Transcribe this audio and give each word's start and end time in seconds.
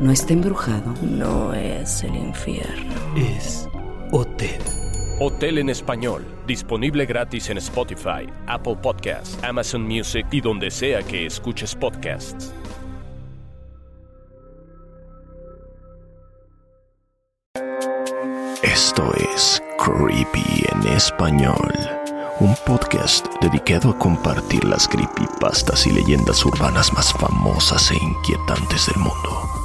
No 0.00 0.12
está 0.12 0.32
embrujado. 0.32 0.94
No 1.02 1.52
es 1.52 2.04
el 2.04 2.14
infierno. 2.14 2.94
Es 3.16 3.68
Hotel. 4.12 4.60
Hotel 5.18 5.58
en 5.58 5.70
español. 5.70 6.24
Disponible 6.46 7.04
gratis 7.04 7.50
en 7.50 7.58
Spotify, 7.58 8.28
Apple 8.46 8.76
Podcasts, 8.80 9.36
Amazon 9.42 9.82
Music 9.82 10.24
y 10.30 10.40
donde 10.40 10.70
sea 10.70 11.02
que 11.02 11.26
escuches 11.26 11.74
podcasts. 11.74 12.54
Esto 18.62 19.12
es 19.34 19.60
Creepy 19.78 20.64
en 20.72 20.92
español, 20.92 21.74
un 22.38 22.54
podcast 22.64 23.26
dedicado 23.40 23.90
a 23.90 23.98
compartir 23.98 24.64
las 24.64 24.86
creepypastas 24.86 25.88
y 25.88 25.90
leyendas 25.90 26.44
urbanas 26.46 26.92
más 26.92 27.12
famosas 27.12 27.90
e 27.90 27.96
inquietantes 27.96 28.86
del 28.86 28.98
mundo. 28.98 29.57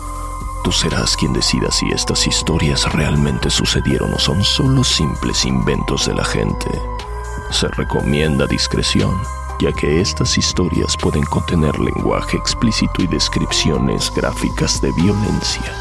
Tú 0.63 0.71
serás 0.71 1.17
quien 1.17 1.33
decida 1.33 1.69
si 1.71 1.89
estas 1.89 2.25
historias 2.25 2.91
realmente 2.93 3.49
sucedieron 3.49 4.13
o 4.13 4.19
son 4.19 4.41
solo 4.45 4.81
simples 4.83 5.43
inventos 5.43 6.07
de 6.07 6.15
la 6.15 6.23
gente. 6.23 6.67
Se 7.51 7.67
recomienda 7.67 8.47
discreción, 8.47 9.13
ya 9.59 9.73
que 9.73 9.99
estas 9.99 10.37
historias 10.37 10.95
pueden 10.95 11.23
contener 11.23 11.77
lenguaje 11.79 12.37
explícito 12.37 13.03
y 13.03 13.07
descripciones 13.07 14.09
gráficas 14.15 14.81
de 14.81 14.93
violencia. 14.93 15.73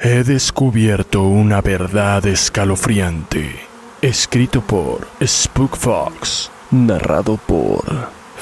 He 0.00 0.24
descubierto 0.24 1.22
una 1.22 1.60
verdad 1.60 2.26
escalofriante. 2.26 3.60
Escrito 4.02 4.60
por 4.60 5.06
Spook 5.24 5.76
Fox. 5.76 6.50
Narrado 6.72 7.36
por 7.36 7.84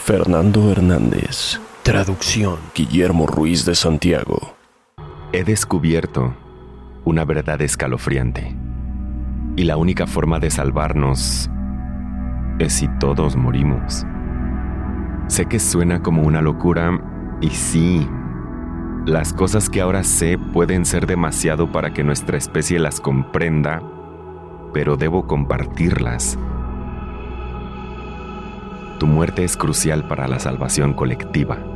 Fernando 0.03 0.71
Hernández. 0.71 1.61
Traducción 1.87 2.57
Guillermo 2.75 3.29
Ruiz 3.29 3.65
de 3.65 3.77
Santiago. 3.77 4.57
He 5.33 5.45
descubierto 5.45 6.35
una 7.05 7.25
verdad 7.25 7.63
escalofriante. 7.63 8.57
Y 9.55 9.63
la 9.63 9.77
única 9.77 10.09
forma 10.09 10.41
de 10.41 10.51
salvarnos 10.51 11.49
es 12.59 12.73
si 12.73 12.89
todos 12.99 13.37
morimos. 13.37 14.05
Sé 15.29 15.47
que 15.47 15.61
suena 15.61 16.03
como 16.03 16.23
una 16.23 16.43
locura 16.43 17.01
y 17.41 17.51
sí, 17.51 18.09
las 19.07 19.33
cosas 19.33 19.71
que 19.71 19.81
ahora 19.81 20.03
sé 20.03 20.39
pueden 20.39 20.87
ser 20.87 21.07
demasiado 21.07 21.71
para 21.71 21.93
que 21.93 22.03
nuestra 22.03 22.37
especie 22.37 22.81
las 22.81 23.01
comprenda, 23.01 23.81
pero 24.75 24.97
debo 24.97 25.29
compartirlas. 25.29 26.37
Tu 28.99 29.07
muerte 29.07 29.45
es 29.45 29.57
crucial 29.57 30.09
para 30.09 30.27
la 30.27 30.41
salvación 30.41 30.93
colectiva. 30.93 31.76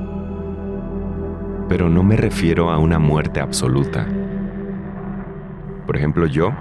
Pero 1.70 1.88
no 1.88 2.02
me 2.02 2.16
refiero 2.16 2.70
a 2.70 2.78
una 2.78 2.98
muerte 2.98 3.38
absoluta. 3.38 4.04
Por 5.86 5.96
ejemplo, 5.96 6.26
yo 6.26 6.52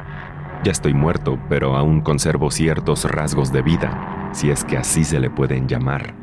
ya 0.63 0.71
estoy 0.71 0.93
muerto, 0.93 1.39
pero 1.49 1.75
aún 1.75 2.02
conservo 2.02 2.52
ciertos 2.52 3.05
rasgos 3.05 3.52
de 3.52 3.63
vida, 3.63 4.30
si 4.33 4.52
es 4.52 4.63
que 4.63 4.77
así 4.77 5.03
se 5.03 5.19
le 5.19 5.31
pueden 5.31 5.67
llamar. 5.67 6.14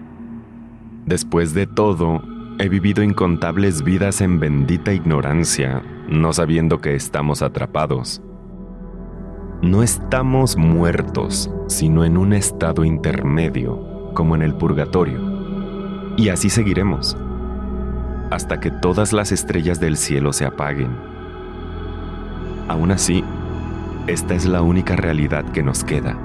Después 1.04 1.52
de 1.52 1.66
todo, 1.66 2.22
he 2.60 2.68
vivido 2.68 3.02
incontables 3.02 3.82
vidas 3.82 4.20
en 4.20 4.38
bendita 4.38 4.92
ignorancia, 4.92 5.82
no 6.08 6.32
sabiendo 6.32 6.80
que 6.80 6.94
estamos 6.94 7.42
atrapados. 7.42 8.22
No 9.62 9.82
estamos 9.82 10.56
muertos, 10.56 11.50
sino 11.66 12.04
en 12.04 12.16
un 12.16 12.34
estado 12.34 12.84
intermedio, 12.84 14.12
como 14.14 14.36
en 14.36 14.42
el 14.42 14.54
purgatorio. 14.54 16.14
Y 16.16 16.28
así 16.28 16.50
seguiremos, 16.50 17.16
hasta 18.30 18.60
que 18.60 18.70
todas 18.70 19.12
las 19.12 19.32
estrellas 19.32 19.80
del 19.80 19.96
cielo 19.96 20.32
se 20.32 20.44
apaguen. 20.44 20.96
Aún 22.68 22.90
así, 22.90 23.24
esta 24.06 24.34
es 24.34 24.46
la 24.46 24.62
única 24.62 24.96
realidad 24.96 25.44
que 25.52 25.62
nos 25.62 25.84
queda. 25.84 26.18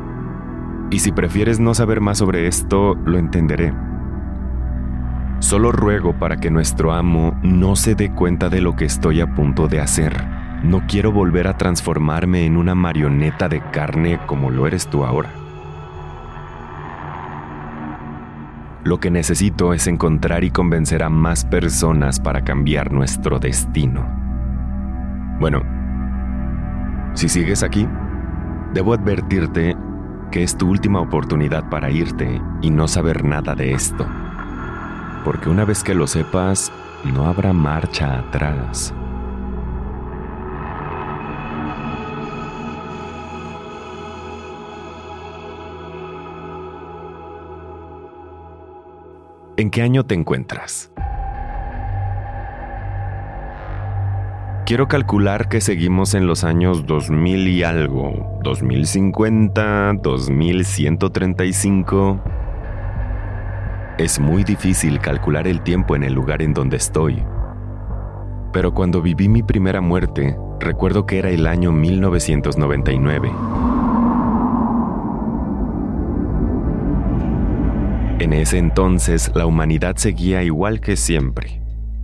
Y 0.90 1.00
si 1.00 1.12
prefieres 1.12 1.60
no 1.60 1.74
saber 1.74 2.02
más 2.02 2.18
sobre 2.18 2.48
esto, 2.48 2.96
lo 3.06 3.18
entenderé. 3.18 3.74
Solo 5.40 5.72
ruego 5.72 6.14
para 6.20 6.38
que 6.38 6.52
nuestro 6.52 6.94
amo 6.94 7.40
no 7.42 7.76
se 7.76 7.96
dé 7.96 8.12
cuenta 8.12 8.50
de 8.50 8.62
lo 8.62 8.76
que 8.76 8.86
estoy 8.86 9.22
a 9.22 9.34
punto 9.34 9.68
de 9.68 9.80
hacer. 9.80 10.14
No 10.64 10.84
quiero 10.88 11.12
volver 11.12 11.48
a 11.48 11.58
transformarme 11.58 12.46
en 12.46 12.58
una 12.58 12.76
marioneta 12.76 13.50
de 13.50 13.62
carne 13.72 14.20
como 14.28 14.52
lo 14.52 14.68
eres 14.68 14.88
tú 14.88 15.04
ahora. 15.04 15.41
Lo 18.84 19.00
que 19.00 19.12
necesito 19.12 19.74
es 19.74 19.88
encontrar 19.88 20.44
y 20.44 20.52
convencer 20.52 21.04
a 21.04 21.10
más 21.10 21.46
personas 21.46 22.20
para 22.20 22.44
cambiar 22.44 22.92
nuestro 22.92 23.40
destino. 23.40 24.06
Bueno, 25.40 25.62
si 27.14 27.30
sigues 27.30 27.64
aquí, 27.64 27.88
debo 28.74 28.94
advertirte 28.94 29.76
que 30.32 30.44
es 30.44 30.58
tu 30.58 30.70
última 30.70 31.02
oportunidad 31.02 31.70
para 31.70 31.92
irte 31.92 32.42
y 32.62 32.72
no 32.72 32.88
saber 32.88 33.24
nada 33.26 33.54
de 33.54 33.74
esto 33.74 34.08
porque 35.24 35.50
una 35.50 35.66
vez 35.66 35.84
que 35.84 35.94
lo 35.94 36.08
sepas, 36.08 36.72
no 37.04 37.26
habrá 37.26 37.54
marcha 37.54 38.20
atrás. 38.20 38.94
¿En 49.58 49.70
qué 49.70 49.82
año 49.82 50.06
te 50.06 50.16
encuentras? 50.16 50.92
Quiero 54.66 54.88
calcular 54.88 55.50
que 55.50 55.60
seguimos 55.60 56.14
en 56.14 56.28
los 56.28 56.44
años 56.44 56.86
2000 56.86 57.48
y 57.48 57.64
algo, 57.64 58.40
2050, 58.44 59.94
2135 60.02 62.22
es 63.98 64.20
muy 64.20 64.44
difícil 64.44 65.00
calcular 65.00 65.48
el 65.48 65.62
tiempo 65.62 65.96
en 65.96 66.04
el 66.04 66.14
lugar 66.14 66.42
en 66.42 66.54
donde 66.54 66.78
estoy. 66.78 67.24
Pero 68.52 68.74
cuando 68.74 69.02
viví 69.02 69.30
mi 69.30 69.44
primera 69.44 69.80
muerte, 69.80 70.36
recuerdo 70.60 71.06
que 71.06 71.20
era 71.20 71.30
el 71.30 71.46
año 71.46 71.72
1999. 71.72 73.32
En 78.22 78.34
ese 78.34 78.60
entonces 78.60 79.32
la 79.34 79.48
humanidad 79.48 79.96
seguía 79.96 80.44
igual 80.44 80.80
que 80.80 80.96
siempre 80.96 81.60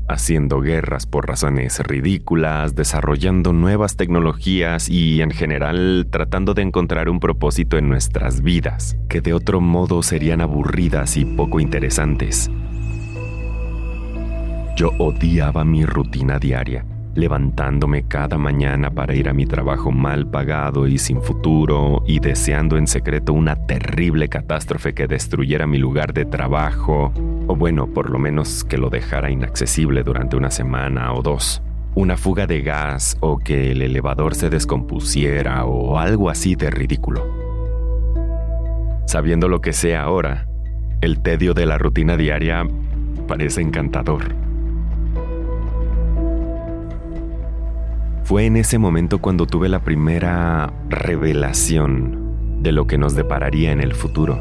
haciendo 0.07 0.61
guerras 0.61 1.05
por 1.05 1.28
razones 1.28 1.79
ridículas, 1.79 2.73
desarrollando 2.73 3.53
nuevas 3.53 3.97
tecnologías 3.97 4.89
y 4.89 5.22
en 5.22 5.29
general 5.29 6.07
tratando 6.09 6.55
de 6.55 6.63
encontrar 6.63 7.07
un 7.07 7.19
propósito 7.19 7.78
en 7.78 7.88
nuestras 7.88 8.41
vidas, 8.41 8.97
que 9.09 9.22
de 9.22 9.33
otro 9.33 9.61
modo 9.61 10.01
serían 10.01 10.41
aburridas 10.41 11.17
y 11.17 11.25
poco 11.25 11.59
interesantes. 11.59 12.49
Yo 14.75 14.94
odiaba 14.97 15.63
mi 15.66 15.85
rutina 15.85 16.39
diaria 16.39 16.84
levantándome 17.17 18.03
cada 18.03 18.38
mañana 18.38 18.91
para 18.91 19.16
ir 19.16 19.28
a 19.28 19.34
mi 19.34 19.47
trabajo 19.47 19.91
mal 19.91 20.28
pagado 20.28 20.87
y 20.87 20.99
sin 20.99 21.19
futuro 21.22 22.03
y 22.05 22.19
deseando 22.19 22.78
en 22.78 22.85
secreto 22.85 23.34
una 23.34 23.55
terrible 23.55 24.29
catástrofe 24.29 24.93
que 24.93 25.08
destruyera 25.08 25.66
mi 25.66 25.79
lugar 25.79 26.14
de 26.14 26.25
trabajo, 26.25 27.11
o 27.47 27.55
bueno, 27.55 27.87
por 27.87 28.11
lo 28.11 28.19
menos 28.19 28.64
que 28.64 28.78
lo 28.78 28.91
dejara 28.91 29.31
inaccesible 29.31 30.03
durante 30.03 30.37
una 30.37 30.52
semana 30.52 31.11
o 31.14 31.23
dos. 31.23 31.64
Una 31.96 32.17
fuga 32.17 32.46
de 32.46 32.61
gas 32.61 33.17
o 33.20 33.40
que 33.40 33.72
el 33.72 33.81
elevador 33.81 34.35
se 34.35 34.52
descompusiera 34.52 35.66
o 35.66 35.97
algo 35.97 36.29
así 36.29 36.55
de 36.55 36.70
ridículo. 36.70 37.25
Sabiendo 39.08 39.49
lo 39.49 39.61
que 39.61 39.73
sé 39.73 39.96
ahora, 39.96 40.46
el 41.02 41.20
tedio 41.22 41.55
de 41.55 41.66
la 41.66 41.79
rutina 41.79 42.16
diaria 42.16 42.67
parece 43.28 43.61
encantador. 43.61 44.47
Fue 48.28 48.46
en 48.46 48.58
ese 48.58 48.78
momento 48.78 49.20
cuando 49.20 49.46
tuve 49.46 49.70
la 49.70 49.85
primera 49.85 50.74
revelación 50.90 52.59
de 52.62 52.74
lo 52.74 52.85
que 52.85 52.97
nos 52.97 53.16
depararía 53.16 53.72
en 53.72 53.79
el 53.79 53.94
futuro. 53.94 54.38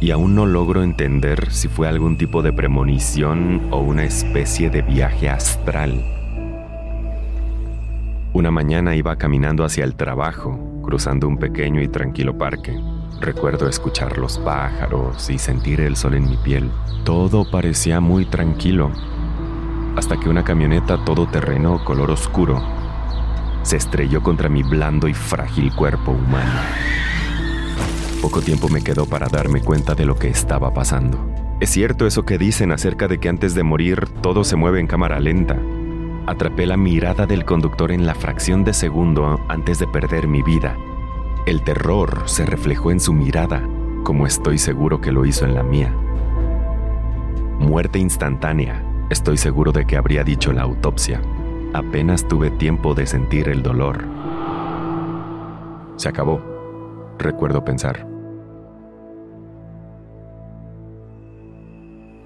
Y 0.00 0.12
aún 0.12 0.34
no 0.34 0.46
logro 0.46 0.82
entender 0.82 1.50
si 1.50 1.68
fue 1.68 1.88
algún 1.88 2.16
tipo 2.16 2.40
de 2.40 2.54
premonición 2.54 3.68
o 3.70 3.80
una 3.80 4.04
especie 4.04 4.70
de 4.70 4.80
viaje 4.80 5.28
astral. 5.28 6.02
Una 8.32 8.50
mañana 8.50 8.96
iba 8.96 9.16
caminando 9.16 9.62
hacia 9.62 9.84
el 9.84 9.94
trabajo, 9.94 10.80
cruzando 10.82 11.28
un 11.28 11.36
pequeño 11.36 11.82
y 11.82 11.88
tranquilo 11.88 12.38
parque. 12.38 12.74
Recuerdo 13.20 13.68
escuchar 13.68 14.16
los 14.16 14.38
pájaros 14.38 15.28
y 15.28 15.36
sentir 15.36 15.82
el 15.82 15.96
sol 15.96 16.14
en 16.14 16.30
mi 16.30 16.38
piel. 16.38 16.70
Todo 17.04 17.44
parecía 17.50 18.00
muy 18.00 18.24
tranquilo, 18.24 18.90
hasta 19.98 20.16
que 20.16 20.28
una 20.28 20.44
camioneta 20.44 21.04
todoterreno 21.04 21.84
color 21.84 22.12
oscuro 22.12 22.62
se 23.62 23.76
estrelló 23.76 24.22
contra 24.22 24.48
mi 24.48 24.62
blando 24.62 25.08
y 25.08 25.14
frágil 25.14 25.74
cuerpo 25.74 26.12
humano. 26.12 26.60
Poco 28.22 28.40
tiempo 28.40 28.68
me 28.68 28.82
quedó 28.82 29.06
para 29.06 29.26
darme 29.26 29.60
cuenta 29.60 29.96
de 29.96 30.06
lo 30.06 30.14
que 30.14 30.28
estaba 30.28 30.72
pasando. 30.72 31.18
Es 31.60 31.70
cierto 31.70 32.06
eso 32.06 32.24
que 32.24 32.38
dicen 32.38 32.70
acerca 32.70 33.08
de 33.08 33.18
que 33.18 33.28
antes 33.28 33.56
de 33.56 33.64
morir 33.64 34.08
todo 34.22 34.44
se 34.44 34.54
mueve 34.54 34.78
en 34.78 34.86
cámara 34.86 35.18
lenta. 35.18 35.58
Atrapé 36.26 36.66
la 36.66 36.76
mirada 36.76 37.26
del 37.26 37.44
conductor 37.44 37.90
en 37.90 38.06
la 38.06 38.14
fracción 38.14 38.62
de 38.62 38.74
segundo 38.74 39.40
antes 39.48 39.80
de 39.80 39.88
perder 39.88 40.28
mi 40.28 40.42
vida. 40.42 40.76
El 41.44 41.62
terror 41.62 42.22
se 42.26 42.46
reflejó 42.46 42.92
en 42.92 43.00
su 43.00 43.12
mirada, 43.12 43.68
como 44.04 44.28
estoy 44.28 44.58
seguro 44.58 45.00
que 45.00 45.10
lo 45.10 45.26
hizo 45.26 45.44
en 45.44 45.54
la 45.54 45.64
mía. 45.64 45.92
Muerte 47.58 47.98
instantánea, 47.98 48.87
estoy 49.10 49.36
seguro 49.36 49.72
de 49.72 49.86
que 49.86 49.96
habría 49.96 50.24
dicho 50.24 50.52
la 50.52 50.62
autopsia. 50.62 51.20
Apenas 51.74 52.26
tuve 52.26 52.50
tiempo 52.50 52.94
de 52.94 53.06
sentir 53.06 53.48
el 53.48 53.62
dolor. 53.62 54.04
Se 55.96 56.08
acabó, 56.08 56.40
recuerdo 57.18 57.64
pensar. 57.64 58.06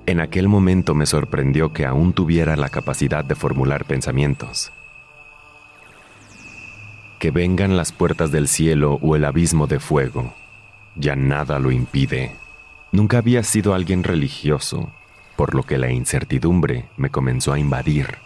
En 0.06 0.20
aquel 0.20 0.48
momento 0.48 0.94
me 0.94 1.06
sorprendió 1.06 1.72
que 1.72 1.86
aún 1.86 2.12
tuviera 2.12 2.56
la 2.56 2.68
capacidad 2.68 3.24
de 3.24 3.34
formular 3.34 3.84
pensamientos. 3.84 4.72
Que 7.18 7.30
vengan 7.30 7.76
las 7.76 7.92
puertas 7.92 8.32
del 8.32 8.48
cielo 8.48 8.98
o 9.00 9.16
el 9.16 9.24
abismo 9.24 9.68
de 9.68 9.78
fuego, 9.78 10.34
ya 10.96 11.14
nada 11.14 11.58
lo 11.60 11.70
impide. 11.70 12.32
Nunca 12.90 13.18
había 13.18 13.42
sido 13.42 13.74
alguien 13.74 14.02
religioso, 14.02 14.90
por 15.36 15.54
lo 15.54 15.62
que 15.62 15.78
la 15.78 15.90
incertidumbre 15.90 16.88
me 16.96 17.10
comenzó 17.10 17.52
a 17.52 17.58
invadir. 17.58 18.18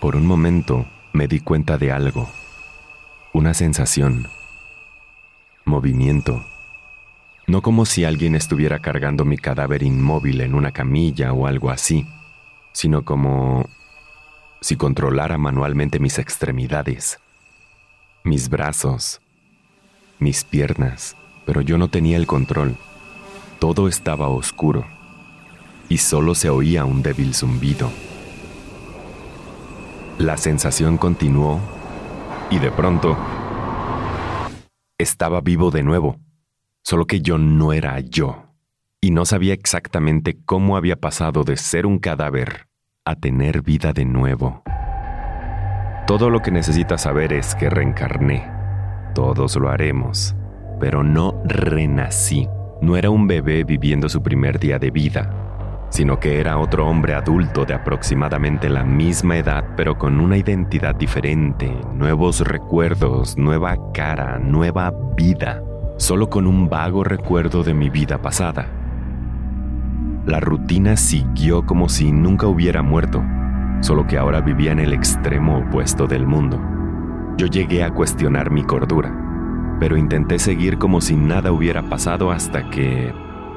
Por 0.00 0.16
un 0.16 0.26
momento 0.26 0.86
me 1.12 1.28
di 1.28 1.40
cuenta 1.40 1.78
de 1.78 1.92
algo, 1.92 2.28
una 3.32 3.54
sensación, 3.54 4.28
movimiento. 5.64 6.44
No 7.46 7.62
como 7.62 7.84
si 7.84 8.04
alguien 8.04 8.34
estuviera 8.34 8.78
cargando 8.80 9.24
mi 9.24 9.36
cadáver 9.36 9.82
inmóvil 9.82 10.40
en 10.40 10.54
una 10.54 10.72
camilla 10.72 11.32
o 11.32 11.46
algo 11.46 11.70
así, 11.70 12.06
sino 12.72 13.04
como 13.04 13.68
si 14.60 14.76
controlara 14.76 15.36
manualmente 15.36 16.00
mis 16.00 16.18
extremidades, 16.18 17.20
mis 18.24 18.48
brazos, 18.48 19.20
mis 20.18 20.44
piernas, 20.44 21.16
pero 21.44 21.60
yo 21.60 21.76
no 21.76 21.88
tenía 21.88 22.16
el 22.16 22.26
control. 22.26 22.76
Todo 23.58 23.88
estaba 23.88 24.28
oscuro 24.28 24.86
y 25.94 25.98
solo 25.98 26.34
se 26.34 26.50
oía 26.50 26.84
un 26.84 27.04
débil 27.04 27.36
zumbido. 27.36 27.88
La 30.18 30.36
sensación 30.36 30.98
continuó 30.98 31.60
y 32.50 32.58
de 32.58 32.72
pronto 32.72 33.16
estaba 34.98 35.40
vivo 35.40 35.70
de 35.70 35.84
nuevo 35.84 36.18
solo 36.82 37.06
que 37.06 37.20
yo 37.20 37.38
no 37.38 37.72
era 37.72 38.00
yo, 38.00 38.56
y 39.00 39.12
no 39.12 39.24
sabía 39.24 39.54
exactamente 39.54 40.36
cómo 40.44 40.76
había 40.76 40.96
pasado 40.96 41.44
de 41.44 41.56
ser 41.56 41.86
un 41.86 42.00
cadáver 42.00 42.66
a 43.04 43.14
tener 43.14 43.62
vida 43.62 43.92
de 43.92 44.04
nuevo. 44.04 44.64
Todo 46.08 46.28
lo 46.28 46.42
que 46.42 46.50
necesitas 46.50 47.02
saber 47.02 47.32
es 47.32 47.54
que 47.54 47.70
reencarné. 47.70 48.50
Todos 49.14 49.54
lo 49.54 49.70
haremos, 49.70 50.34
pero 50.80 51.04
no 51.04 51.40
renací. 51.44 52.48
No 52.82 52.96
era 52.96 53.10
un 53.10 53.28
bebé 53.28 53.62
viviendo 53.62 54.08
su 54.08 54.24
primer 54.24 54.58
día 54.58 54.80
de 54.80 54.90
vida, 54.90 55.43
sino 55.94 56.18
que 56.18 56.40
era 56.40 56.58
otro 56.58 56.88
hombre 56.88 57.14
adulto 57.14 57.64
de 57.64 57.72
aproximadamente 57.72 58.68
la 58.68 58.82
misma 58.82 59.36
edad, 59.36 59.64
pero 59.76 59.96
con 59.96 60.18
una 60.18 60.36
identidad 60.36 60.96
diferente, 60.96 61.72
nuevos 61.94 62.40
recuerdos, 62.40 63.38
nueva 63.38 63.76
cara, 63.92 64.40
nueva 64.40 64.92
vida 65.16 65.62
solo 65.96 66.28
con 66.28 66.48
un 66.48 66.68
vago 66.68 67.04
recuerdo 67.04 67.62
de 67.62 67.74
mi 67.74 67.90
vida 67.90 68.20
pasada. 68.20 68.66
La 70.26 70.40
rutina 70.40 70.96
siguió 70.96 71.64
como 71.64 71.88
si 71.88 72.10
nunca 72.10 72.48
hubiera 72.48 72.82
muerto, 72.82 73.22
solo 73.80 74.04
que 74.04 74.18
ahora 74.18 74.40
vivía 74.40 74.72
en 74.72 74.80
el 74.80 74.92
extremo 74.92 75.58
opuesto 75.58 76.08
del 76.08 76.26
mundo. 76.26 76.60
Yo 77.36 77.46
llegué 77.46 77.84
a 77.84 77.92
cuestionar 77.92 78.50
mi 78.50 78.64
cordura, 78.64 79.76
pero 79.78 79.96
intenté 79.96 80.40
seguir 80.40 80.76
como 80.76 81.00
si 81.00 81.14
nada 81.14 81.52
hubiera 81.52 81.88
pasado 81.88 82.32
hasta 82.32 82.68
que, 82.68 83.14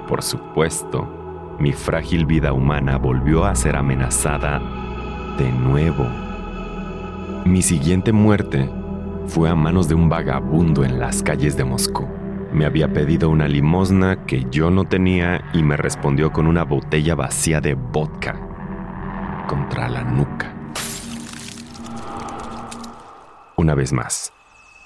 por 0.08 0.22
supuesto, 0.22 1.17
mi 1.60 1.74
frágil 1.74 2.26
vida 2.26 2.54
humana 2.54 2.98
volvió 2.98 3.46
a 3.46 3.56
ser 3.56 3.76
amenazada 3.76 4.62
de 5.38 5.52
nuevo. 5.52 6.06
Mi 7.46 7.62
siguiente 7.62 8.12
muerte 8.12 8.70
fue 9.28 9.50
a 9.50 9.56
manos 9.56 9.88
de 9.88 9.96
un 9.96 10.10
vagabundo 10.10 10.84
en 10.84 11.00
las 11.00 11.24
calles 11.24 11.58
de 11.58 11.64
Moscú. 11.64 12.08
Me 12.54 12.66
había 12.66 12.94
pedido 12.94 13.30
una 13.30 13.48
limosna 13.48 14.26
que 14.26 14.46
yo 14.50 14.70
no 14.70 14.86
tenía 14.86 15.44
y 15.54 15.64
me 15.64 15.78
respondió 15.78 16.32
con 16.32 16.48
una 16.48 16.64
botella 16.64 17.16
vacía 17.16 17.60
de 17.60 17.74
vodka 17.74 18.40
contra 19.48 19.90
la 19.90 20.04
nuca. 20.04 20.54
Una 23.56 23.74
vez 23.74 23.92
más, 23.92 24.32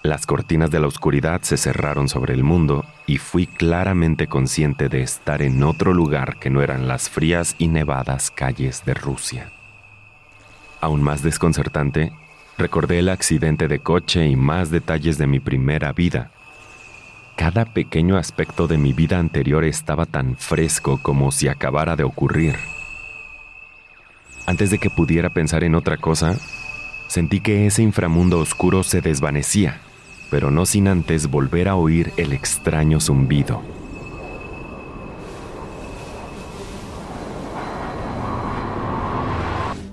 las 0.04 0.26
cortinas 0.26 0.72
de 0.72 0.80
la 0.80 0.88
oscuridad 0.88 1.42
se 1.42 1.58
cerraron 1.58 2.10
sobre 2.10 2.34
el 2.34 2.44
mundo 2.44 2.86
y 3.06 3.18
fui 3.18 3.46
claramente 3.48 4.28
consciente 4.28 4.90
de 4.90 5.02
estar 5.02 5.42
en 5.42 5.62
otro 5.64 5.94
lugar 5.94 6.38
que 6.40 6.50
no 6.50 6.62
eran 6.62 6.88
las 6.88 7.10
frías 7.10 7.56
y 7.58 7.68
nevadas 7.68 8.32
calles 8.32 8.84
de 8.86 8.94
Rusia. 8.94 9.52
Aún 10.80 11.04
más 11.04 11.22
desconcertante, 11.22 12.12
recordé 12.58 13.00
el 13.00 13.10
accidente 13.10 13.68
de 13.68 13.80
coche 13.80 14.26
y 14.28 14.36
más 14.36 14.72
detalles 14.72 15.18
de 15.18 15.28
mi 15.28 15.40
primera 15.40 15.92
vida 15.94 16.32
cada 17.42 17.66
pequeño 17.66 18.18
aspecto 18.18 18.68
de 18.68 18.78
mi 18.78 18.94
vida 18.94 19.18
anterior 19.18 19.64
estaba 19.64 20.06
tan 20.06 20.38
fresco 20.38 21.00
como 21.02 21.32
si 21.32 21.48
acabara 21.48 21.96
de 21.96 22.04
ocurrir. 22.04 22.56
Antes 24.46 24.70
de 24.70 24.78
que 24.78 24.92
pudiera 24.92 25.32
pensar 25.32 25.64
en 25.64 25.74
otra 25.74 25.98
cosa, 25.98 26.36
sentí 27.08 27.40
que 27.40 27.66
ese 27.66 27.82
inframundo 27.82 28.40
oscuro 28.40 28.84
se 28.84 29.02
desvanecía, 29.02 29.82
pero 30.32 30.50
no 30.50 30.66
sin 30.66 30.88
antes 30.88 31.30
volver 31.30 31.68
a 31.68 31.76
oír 31.76 32.14
el 32.16 32.32
extraño 32.32 33.02
zumbido. 33.02 33.62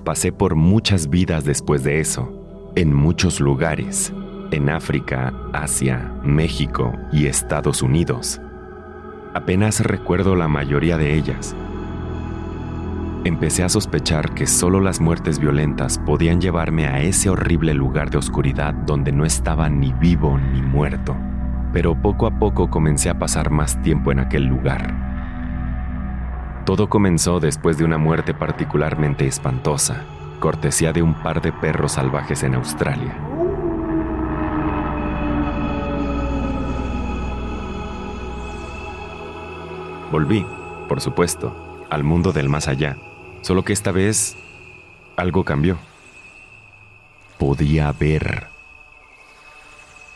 Pasé 0.05 0.31
por 0.31 0.55
muchas 0.55 1.09
vidas 1.09 1.43
después 1.43 1.83
de 1.83 1.99
eso, 1.99 2.71
en 2.75 2.95
muchos 2.95 3.39
lugares, 3.41 4.11
en 4.51 4.69
África, 4.69 5.33
Asia, 5.53 6.11
México 6.23 6.93
y 7.11 7.27
Estados 7.27 7.83
Unidos. 7.83 8.41
Apenas 9.35 9.81
recuerdo 9.81 10.35
la 10.35 10.47
mayoría 10.47 10.97
de 10.97 11.15
ellas. 11.15 11.53
Empecé 13.25 13.63
a 13.63 13.69
sospechar 13.69 14.33
que 14.33 14.47
solo 14.47 14.79
las 14.79 15.01
muertes 15.01 15.39
violentas 15.39 15.99
podían 15.99 16.39
llevarme 16.39 16.87
a 16.87 17.01
ese 17.01 17.29
horrible 17.29 17.73
lugar 17.73 18.09
de 18.09 18.17
oscuridad 18.17 18.73
donde 18.73 19.11
no 19.11 19.25
estaba 19.25 19.69
ni 19.69 19.91
vivo 19.91 20.37
ni 20.37 20.61
muerto, 20.61 21.17
pero 21.73 22.01
poco 22.01 22.27
a 22.27 22.39
poco 22.39 22.69
comencé 22.69 23.09
a 23.09 23.19
pasar 23.19 23.49
más 23.49 23.81
tiempo 23.81 24.13
en 24.13 24.19
aquel 24.19 24.45
lugar. 24.45 24.93
Todo 26.65 26.87
comenzó 26.87 27.41
después 27.41 27.77
de 27.77 27.83
una 27.83 27.97
muerte 27.97 28.33
particularmente 28.33 29.27
espantosa, 29.27 30.05
cortesía 30.39 30.93
de 30.93 31.01
un 31.01 31.13
par 31.13 31.41
de 31.41 31.51
perros 31.51 31.93
salvajes 31.93 32.43
en 32.43 32.55
Australia. 32.55 33.17
Volví, 40.09 40.45
por 40.87 41.01
supuesto, 41.01 41.68
al 41.89 42.03
mundo 42.03 42.31
del 42.31 42.49
más 42.49 42.67
allá, 42.67 42.97
solo 43.41 43.63
que 43.63 43.73
esta 43.73 43.91
vez 43.91 44.37
algo 45.15 45.43
cambió. 45.43 45.77
Podía 47.37 47.91
ver. 47.91 48.47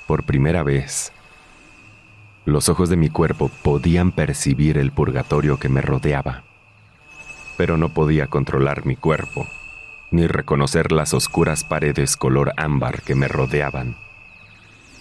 Por 0.07 0.23
primera 0.23 0.63
vez, 0.63 1.11
los 2.45 2.69
ojos 2.69 2.89
de 2.89 2.97
mi 2.97 3.09
cuerpo 3.09 3.49
podían 3.61 4.11
percibir 4.11 4.77
el 4.77 4.91
purgatorio 4.91 5.57
que 5.57 5.69
me 5.69 5.81
rodeaba, 5.81 6.43
pero 7.57 7.77
no 7.77 7.89
podía 7.89 8.27
controlar 8.27 8.85
mi 8.85 8.95
cuerpo, 8.95 9.47
ni 10.11 10.27
reconocer 10.27 10.91
las 10.91 11.13
oscuras 11.13 11.63
paredes 11.63 12.17
color 12.17 12.53
ámbar 12.57 13.01
que 13.01 13.15
me 13.15 13.27
rodeaban. 13.27 13.95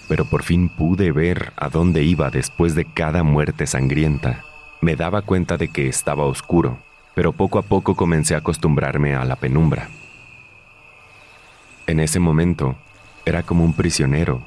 Pero 0.08 0.24
por 0.24 0.42
fin 0.42 0.68
pude 0.68 1.12
ver 1.12 1.52
a 1.56 1.68
dónde 1.68 2.02
iba 2.02 2.30
después 2.30 2.74
de 2.74 2.84
cada 2.84 3.22
muerte 3.22 3.66
sangrienta 3.66 4.44
me 4.82 4.96
daba 4.96 5.22
cuenta 5.22 5.56
de 5.56 5.68
que 5.68 5.88
estaba 5.88 6.24
oscuro, 6.24 6.76
pero 7.14 7.32
poco 7.32 7.58
a 7.58 7.62
poco 7.62 7.94
comencé 7.94 8.34
a 8.34 8.38
acostumbrarme 8.38 9.14
a 9.14 9.24
la 9.24 9.36
penumbra. 9.36 9.88
En 11.86 12.00
ese 12.00 12.20
momento, 12.20 12.76
Era 13.24 13.44
como 13.44 13.64
un 13.64 13.72
prisionero, 13.72 14.42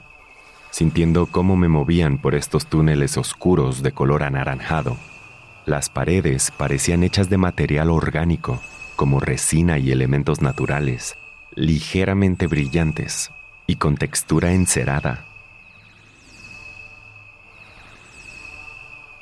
sintiendo 0.70 1.28
cómo 1.28 1.56
me 1.56 1.70
movían 1.70 2.18
por 2.18 2.36
estos 2.36 2.66
túneles 2.66 3.16
oscuros 3.16 3.82
de 3.82 3.94
color 3.94 4.24
anaranjado. 4.24 4.98
Las 5.66 5.90
paredes 5.90 6.52
parecían 6.52 7.02
hechas 7.02 7.30
de 7.30 7.38
material 7.38 7.90
orgánico, 7.90 8.60
como 8.98 9.22
resina 9.22 9.78
y 9.78 9.94
elementos 9.94 10.42
naturales, 10.42 11.16
ligeramente 11.56 12.48
brillantes 12.48 13.32
y 13.66 13.78
con 13.78 13.96
textura 13.96 14.52
encerada. 14.52 15.24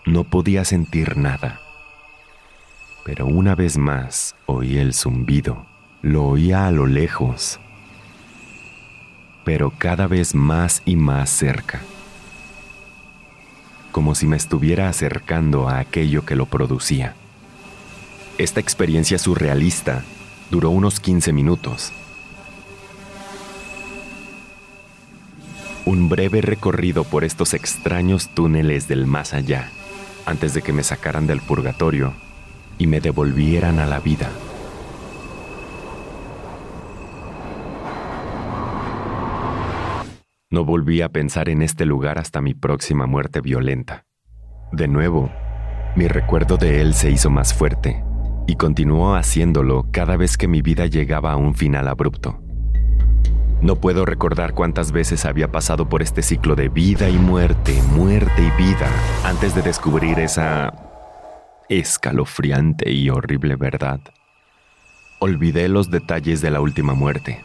No 0.05 0.25
podía 0.25 0.65
sentir 0.65 1.15
nada, 1.15 1.61
pero 3.05 3.25
una 3.25 3.55
vez 3.55 3.77
más 3.77 4.35
oí 4.45 4.77
el 4.77 4.93
zumbido. 4.93 5.65
Lo 6.01 6.25
oía 6.25 6.67
a 6.67 6.71
lo 6.71 6.85
lejos, 6.85 7.61
pero 9.45 9.71
cada 9.77 10.07
vez 10.07 10.35
más 10.35 10.81
y 10.83 10.97
más 10.97 11.29
cerca, 11.29 11.79
como 13.93 14.13
si 14.13 14.27
me 14.27 14.35
estuviera 14.35 14.89
acercando 14.89 15.69
a 15.69 15.79
aquello 15.79 16.25
que 16.25 16.35
lo 16.35 16.47
producía. 16.47 17.15
Esta 18.37 18.59
experiencia 18.59 19.17
surrealista 19.17 20.03
duró 20.51 20.69
unos 20.69 20.99
15 20.99 21.31
minutos. 21.31 21.93
Un 25.85 26.09
breve 26.09 26.41
recorrido 26.41 27.05
por 27.05 27.23
estos 27.23 27.53
extraños 27.53 28.27
túneles 28.27 28.89
del 28.89 29.07
más 29.07 29.33
allá, 29.33 29.69
antes 30.25 30.53
de 30.53 30.61
que 30.61 30.73
me 30.73 30.83
sacaran 30.83 31.27
del 31.27 31.41
purgatorio 31.41 32.13
y 32.77 32.87
me 32.87 32.99
devolvieran 32.99 33.79
a 33.79 33.85
la 33.85 33.99
vida. 33.99 34.29
No 40.49 40.65
volví 40.65 41.01
a 41.01 41.09
pensar 41.09 41.49
en 41.49 41.63
este 41.63 41.85
lugar 41.85 42.19
hasta 42.19 42.39
mi 42.39 42.53
próxima 42.53 43.07
muerte 43.07 43.41
violenta. 43.41 44.05
De 44.71 44.87
nuevo, 44.87 45.31
mi 45.95 46.07
recuerdo 46.07 46.57
de 46.57 46.81
él 46.81 46.93
se 46.93 47.09
hizo 47.09 47.31
más 47.31 47.53
fuerte 47.53 48.03
y 48.45 48.55
continuó 48.55 49.15
haciéndolo 49.15 49.87
cada 49.91 50.15
vez 50.15 50.37
que 50.37 50.47
mi 50.47 50.61
vida 50.61 50.85
llegaba 50.85 51.31
a 51.31 51.37
un 51.37 51.55
final 51.55 51.87
abrupto. 51.87 52.42
No 53.63 53.77
puedo 53.77 54.05
recordar 54.05 54.53
cuántas 54.53 54.91
veces 54.91 55.25
había 55.25 55.51
pasado 55.51 55.89
por 55.89 56.03
este 56.03 56.21
ciclo 56.21 56.55
de 56.55 56.69
vida 56.69 57.09
y 57.09 57.17
muerte, 57.17 57.81
muerte 57.95 58.43
y 58.43 58.61
vida, 58.61 58.91
antes 59.23 59.55
de 59.55 59.63
descubrir 59.63 60.19
esa 60.19 60.71
escalofriante 61.69 62.91
y 62.91 63.09
horrible 63.09 63.55
verdad. 63.55 63.99
Olvidé 65.17 65.67
los 65.69 65.89
detalles 65.89 66.41
de 66.41 66.51
la 66.51 66.61
última 66.61 66.93
muerte 66.93 67.41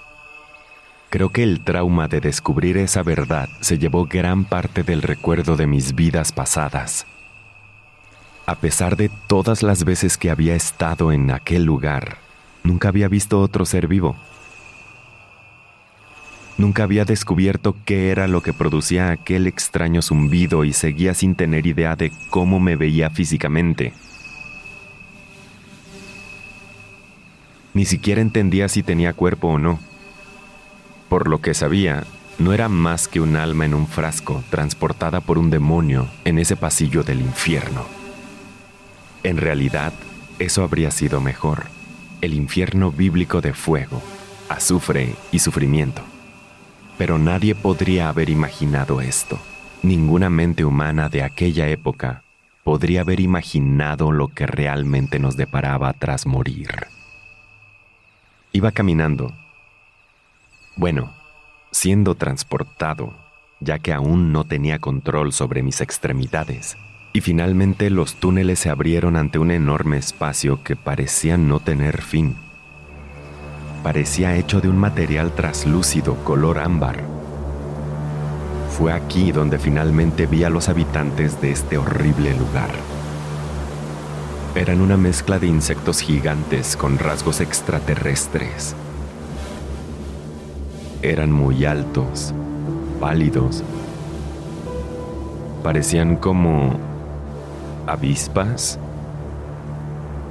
Creo 1.10 1.30
que 1.30 1.42
el 1.42 1.64
trauma 1.64 2.06
de 2.06 2.20
descubrir 2.20 2.76
esa 2.76 3.02
verdad 3.02 3.48
se 3.62 3.78
llevó 3.78 4.04
gran 4.04 4.44
parte 4.44 4.82
del 4.82 5.00
recuerdo 5.00 5.56
de 5.56 5.66
mis 5.66 5.94
vidas 5.94 6.32
pasadas. 6.32 7.06
A 8.44 8.56
pesar 8.56 8.96
de 8.96 9.10
todas 9.26 9.62
las 9.62 9.84
veces 9.84 10.18
que 10.18 10.30
había 10.30 10.54
estado 10.54 11.10
en 11.10 11.30
aquel 11.30 11.64
lugar, 11.64 12.18
nunca 12.62 12.88
había 12.88 13.08
visto 13.08 13.40
otro 13.40 13.64
ser 13.64 13.86
vivo. 13.86 14.16
Nunca 16.58 16.82
había 16.82 17.04
descubierto 17.04 17.76
qué 17.84 18.10
era 18.10 18.26
lo 18.26 18.42
que 18.42 18.52
producía 18.52 19.12
aquel 19.12 19.46
extraño 19.46 20.02
zumbido 20.02 20.64
y 20.64 20.72
seguía 20.72 21.14
sin 21.14 21.36
tener 21.36 21.68
idea 21.68 21.94
de 21.94 22.10
cómo 22.30 22.58
me 22.58 22.74
veía 22.74 23.10
físicamente. 23.10 23.92
Ni 27.74 27.84
siquiera 27.84 28.20
entendía 28.20 28.68
si 28.68 28.82
tenía 28.82 29.12
cuerpo 29.12 29.50
o 29.50 29.58
no. 29.60 29.78
Por 31.08 31.28
lo 31.28 31.40
que 31.40 31.54
sabía, 31.54 32.02
no 32.40 32.52
era 32.52 32.68
más 32.68 33.06
que 33.06 33.20
un 33.20 33.36
alma 33.36 33.64
en 33.64 33.72
un 33.72 33.86
frasco 33.86 34.42
transportada 34.50 35.20
por 35.20 35.38
un 35.38 35.50
demonio 35.50 36.08
en 36.24 36.40
ese 36.40 36.56
pasillo 36.56 37.04
del 37.04 37.20
infierno. 37.20 37.86
En 39.22 39.36
realidad, 39.36 39.92
eso 40.40 40.64
habría 40.64 40.90
sido 40.90 41.20
mejor, 41.20 41.66
el 42.20 42.34
infierno 42.34 42.90
bíblico 42.90 43.40
de 43.40 43.54
fuego, 43.54 44.02
azufre 44.48 45.14
y 45.30 45.38
sufrimiento. 45.38 46.02
Pero 46.98 47.18
nadie 47.18 47.54
podría 47.54 48.08
haber 48.10 48.28
imaginado 48.28 49.00
esto. 49.00 49.38
Ninguna 49.82 50.28
mente 50.28 50.64
humana 50.64 51.08
de 51.08 51.22
aquella 51.22 51.68
época 51.68 52.22
podría 52.64 53.00
haber 53.00 53.20
imaginado 53.20 54.12
lo 54.12 54.28
que 54.28 54.46
realmente 54.46 55.18
nos 55.18 55.36
deparaba 55.36 55.92
tras 55.94 56.26
morir. 56.26 56.88
Iba 58.52 58.72
caminando 58.72 59.32
bueno, 60.78 61.12
siendo 61.72 62.14
transportado, 62.14 63.12
ya 63.58 63.80
que 63.80 63.92
aún 63.92 64.30
no 64.30 64.44
tenía 64.44 64.78
control 64.78 65.32
sobre 65.32 65.64
mis 65.64 65.80
extremidades. 65.80 66.76
Y 67.12 67.20
finalmente 67.20 67.90
los 67.90 68.14
túneles 68.14 68.60
se 68.60 68.70
abrieron 68.70 69.16
ante 69.16 69.40
un 69.40 69.50
enorme 69.50 69.98
espacio 69.98 70.62
que 70.62 70.76
parecía 70.76 71.36
no 71.36 71.58
tener 71.58 72.00
fin. 72.00 72.36
Parecía 73.88 74.36
hecho 74.36 74.60
de 74.60 74.68
un 74.68 74.76
material 74.76 75.32
traslúcido 75.32 76.16
color 76.16 76.58
ámbar. 76.58 76.96
Fue 78.76 78.92
aquí 78.92 79.32
donde 79.32 79.58
finalmente 79.58 80.26
vi 80.26 80.44
a 80.44 80.50
los 80.50 80.68
habitantes 80.68 81.40
de 81.40 81.52
este 81.52 81.78
horrible 81.78 82.34
lugar. 82.34 82.68
Eran 84.54 84.82
una 84.82 84.98
mezcla 84.98 85.38
de 85.38 85.46
insectos 85.46 86.02
gigantes 86.02 86.76
con 86.76 86.98
rasgos 86.98 87.40
extraterrestres 87.40 88.76
eran 91.00 91.32
muy 91.32 91.64
altos, 91.64 92.34
pálidos. 93.00 93.64
Parecían 95.62 96.16
como 96.16 96.76
avispas. 97.86 98.78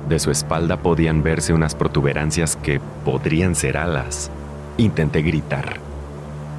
De 0.09 0.19
su 0.19 0.31
espalda 0.31 0.77
podían 0.77 1.21
verse 1.21 1.53
unas 1.53 1.75
protuberancias 1.75 2.55
que 2.55 2.79
podrían 3.03 3.55
ser 3.55 3.77
alas. 3.77 4.31
Intenté 4.77 5.21
gritar, 5.21 5.79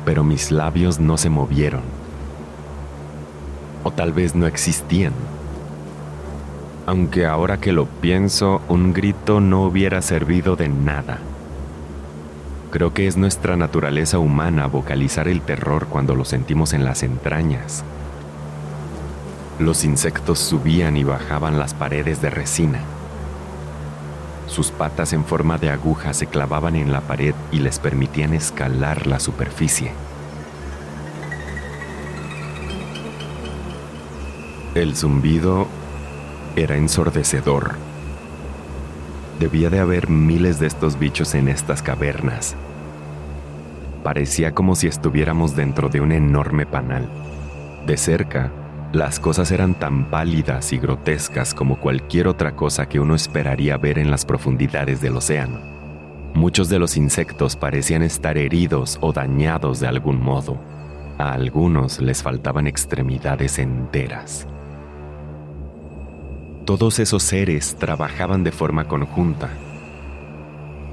pero 0.05 0.23
mis 0.23 0.50
labios 0.50 1.00
no 1.00 1.17
se 1.17 1.31
movieron. 1.31 1.83
O 3.85 3.90
tal 3.90 4.12
vez 4.12 4.35
no 4.35 4.47
existían. 4.47 5.14
Aunque 6.85 7.26
ahora 7.26 7.59
que 7.59 7.73
lo 7.73 7.87
pienso, 7.87 8.61
un 8.69 8.93
grito 8.93 9.40
no 9.40 9.62
hubiera 9.62 10.02
servido 10.02 10.57
de 10.57 10.69
nada. 10.69 11.19
Creo 12.71 12.93
que 12.93 13.07
es 13.07 13.17
nuestra 13.17 13.57
naturaleza 13.57 14.19
humana 14.19 14.67
vocalizar 14.67 15.26
el 15.26 15.40
terror 15.40 15.87
cuando 15.87 16.14
lo 16.14 16.26
sentimos 16.26 16.75
en 16.75 16.85
las 16.85 17.02
entrañas. 17.02 17.83
Los 19.59 19.85
insectos 19.85 20.38
subían 20.38 20.99
y 20.99 21.05
bajaban 21.05 21.59
las 21.59 21.73
paredes 21.73 22.21
de 22.21 22.28
resina. 22.28 22.81
Sus 24.49 24.71
patas 24.71 25.12
en 25.12 25.25
forma 25.25 25.59
de 25.59 25.71
aguja 25.71 26.14
se 26.14 26.26
clavaban 26.26 26.75
en 26.75 26.90
la 26.90 27.02
pared 27.02 27.35
y 27.52 27.59
les 27.59 27.78
permitían 27.78 28.33
escalar 28.35 29.07
la 29.07 29.21
superficie. 29.21 29.93
El 34.75 34.97
zumbido 34.97 35.67
era 36.57 36.76
ensordecedor. 36.76 37.76
Debía 39.38 39.71
de 39.71 39.81
haber 39.81 40.09
miles 40.09 40.59
de 40.59 40.67
estos 40.67 40.99
bichos 40.99 41.35
en 41.35 41.49
estas 41.49 41.83
cavernas. 41.83 42.57
Parecía 44.02 44.55
como 44.55 44.75
si 44.75 44.87
estuviéramos 44.87 45.55
dentro 45.57 45.88
de 45.88 46.00
un 46.00 46.12
enorme 46.12 46.64
panal. 46.64 47.09
De 47.87 47.97
cerca, 47.97 48.50
las 48.92 49.21
cosas 49.21 49.50
eran 49.52 49.75
tan 49.75 50.11
pálidas 50.11 50.73
y 50.73 50.78
grotescas 50.78 51.52
como 51.52 51.78
cualquier 51.78 52.26
otra 52.26 52.57
cosa 52.57 52.88
que 52.88 52.99
uno 53.00 53.14
esperaría 53.14 53.76
ver 53.76 53.99
en 53.99 54.11
las 54.11 54.25
profundidades 54.25 55.02
del 55.02 55.16
océano. 55.16 55.61
Muchos 56.35 56.71
de 56.71 56.78
los 56.78 56.97
insectos 56.97 57.54
parecían 57.54 58.02
estar 58.02 58.38
heridos 58.38 58.97
o 59.02 59.12
dañados 59.12 59.80
de 59.80 59.88
algún 59.88 60.23
modo. 60.23 60.59
A 61.18 61.33
algunos 61.33 62.00
les 62.00 62.23
faltaban 62.23 62.66
extremidades 62.66 63.59
enteras. 63.59 64.47
Todos 66.64 66.99
esos 66.99 67.23
seres 67.23 67.76
trabajaban 67.78 68.42
de 68.45 68.52
forma 68.52 68.85
conjunta, 68.85 69.50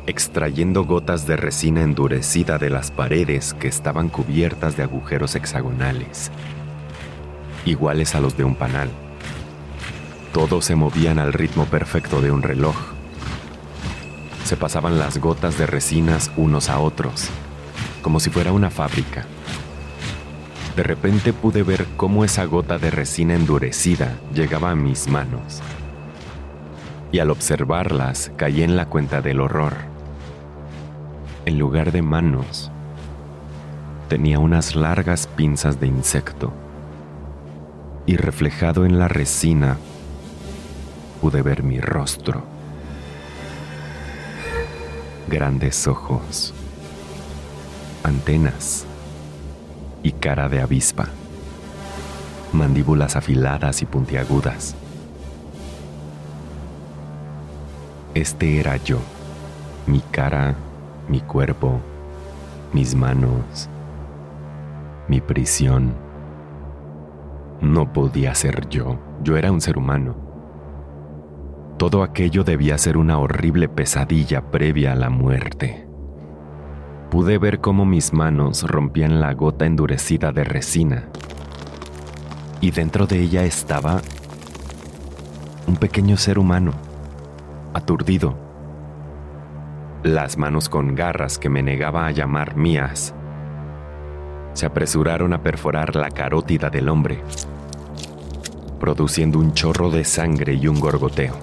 extrayendo 0.07 0.83
gotas 0.83 1.27
de 1.27 1.37
resina 1.37 1.81
endurecida 1.81 2.57
de 2.57 2.69
las 2.69 2.91
paredes 2.91 3.53
que 3.53 3.67
estaban 3.67 4.09
cubiertas 4.09 4.75
de 4.77 4.83
agujeros 4.83 5.35
hexagonales, 5.35 6.31
iguales 7.65 8.15
a 8.15 8.21
los 8.21 8.37
de 8.37 8.43
un 8.43 8.55
panal. 8.55 8.89
Todos 10.31 10.65
se 10.65 10.75
movían 10.75 11.19
al 11.19 11.33
ritmo 11.33 11.65
perfecto 11.65 12.21
de 12.21 12.31
un 12.31 12.41
reloj. 12.41 12.75
Se 14.43 14.57
pasaban 14.57 14.99
las 14.99 15.17
gotas 15.17 15.57
de 15.57 15.65
resinas 15.65 16.31
unos 16.37 16.69
a 16.69 16.79
otros, 16.79 17.29
como 18.01 18.19
si 18.19 18.29
fuera 18.29 18.51
una 18.51 18.69
fábrica. 18.69 19.25
De 20.75 20.83
repente 20.83 21.33
pude 21.33 21.63
ver 21.63 21.85
cómo 21.95 22.25
esa 22.25 22.43
gota 22.45 22.77
de 22.77 22.91
resina 22.91 23.33
endurecida 23.33 24.19
llegaba 24.33 24.71
a 24.71 24.75
mis 24.75 25.07
manos. 25.07 25.61
Y 27.11 27.19
al 27.19 27.31
observarlas 27.31 28.31
caí 28.35 28.61
en 28.61 28.75
la 28.75 28.87
cuenta 28.87 29.21
del 29.21 29.39
horror. 29.39 29.73
En 31.45 31.57
lugar 31.57 31.91
de 31.93 32.01
manos, 32.01 32.71
tenía 34.09 34.39
unas 34.39 34.75
largas 34.75 35.27
pinzas 35.27 35.79
de 35.79 35.87
insecto 35.87 36.53
y 38.05 38.17
reflejado 38.17 38.85
en 38.85 38.99
la 38.99 39.07
resina 39.07 39.77
pude 41.21 41.41
ver 41.41 41.63
mi 41.63 41.79
rostro. 41.79 42.43
Grandes 45.27 45.87
ojos, 45.87 46.53
antenas 48.03 48.85
y 50.03 50.11
cara 50.11 50.49
de 50.49 50.61
avispa, 50.61 51.07
mandíbulas 52.53 53.15
afiladas 53.15 53.81
y 53.81 53.85
puntiagudas. 53.85 54.75
Este 58.13 58.59
era 58.59 58.77
yo, 58.77 58.99
mi 59.87 59.99
cara, 59.99 60.55
mi 61.09 61.21
cuerpo, 61.21 61.79
mis 62.71 62.93
manos, 62.93 63.67
mi 65.07 65.21
prisión. 65.21 66.04
No 67.61 67.93
podía 67.93 68.35
ser 68.35 68.67
yo, 68.69 68.99
yo 69.23 69.37
era 69.37 69.51
un 69.51 69.61
ser 69.61 69.77
humano. 69.77 70.15
Todo 71.77 72.03
aquello 72.03 72.43
debía 72.43 72.77
ser 72.77 72.97
una 72.97 73.17
horrible 73.17 73.67
pesadilla 73.67 74.51
previa 74.51 74.93
a 74.93 74.95
la 74.95 75.09
muerte. 75.09 75.87
Pude 77.09 77.37
ver 77.37 77.59
cómo 77.59 77.85
mis 77.85 78.13
manos 78.13 78.63
rompían 78.63 79.19
la 79.19 79.33
gota 79.33 79.65
endurecida 79.65 80.31
de 80.31 80.43
resina 80.43 81.09
y 82.61 82.71
dentro 82.71 83.05
de 83.05 83.19
ella 83.19 83.43
estaba 83.43 84.01
un 85.67 85.75
pequeño 85.77 86.17
ser 86.17 86.39
humano, 86.39 86.71
aturdido, 87.73 88.35
las 90.03 90.37
manos 90.37 90.69
con 90.69 90.95
garras 90.95 91.37
que 91.37 91.49
me 91.49 91.63
negaba 91.63 92.07
a 92.07 92.11
llamar 92.11 92.55
mías 92.55 93.13
se 94.55 94.65
apresuraron 94.65 95.33
a 95.33 95.43
perforar 95.43 95.95
la 95.95 96.09
carótida 96.09 96.69
del 96.69 96.89
hombre, 96.89 97.21
produciendo 98.79 99.37
un 99.37 99.53
chorro 99.53 99.91
de 99.91 100.05
sangre 100.05 100.53
y 100.53 100.67
un 100.67 100.79
gorgoteo. 100.79 101.35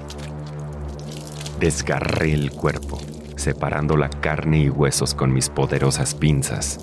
Desgarré 1.61 2.33
el 2.33 2.51
cuerpo, 2.51 2.99
separando 3.37 3.97
la 3.99 4.09
carne 4.09 4.61
y 4.61 4.71
huesos 4.71 5.15
con 5.15 5.33
mis 5.33 5.51
poderosas 5.51 6.15
pinzas, 6.15 6.81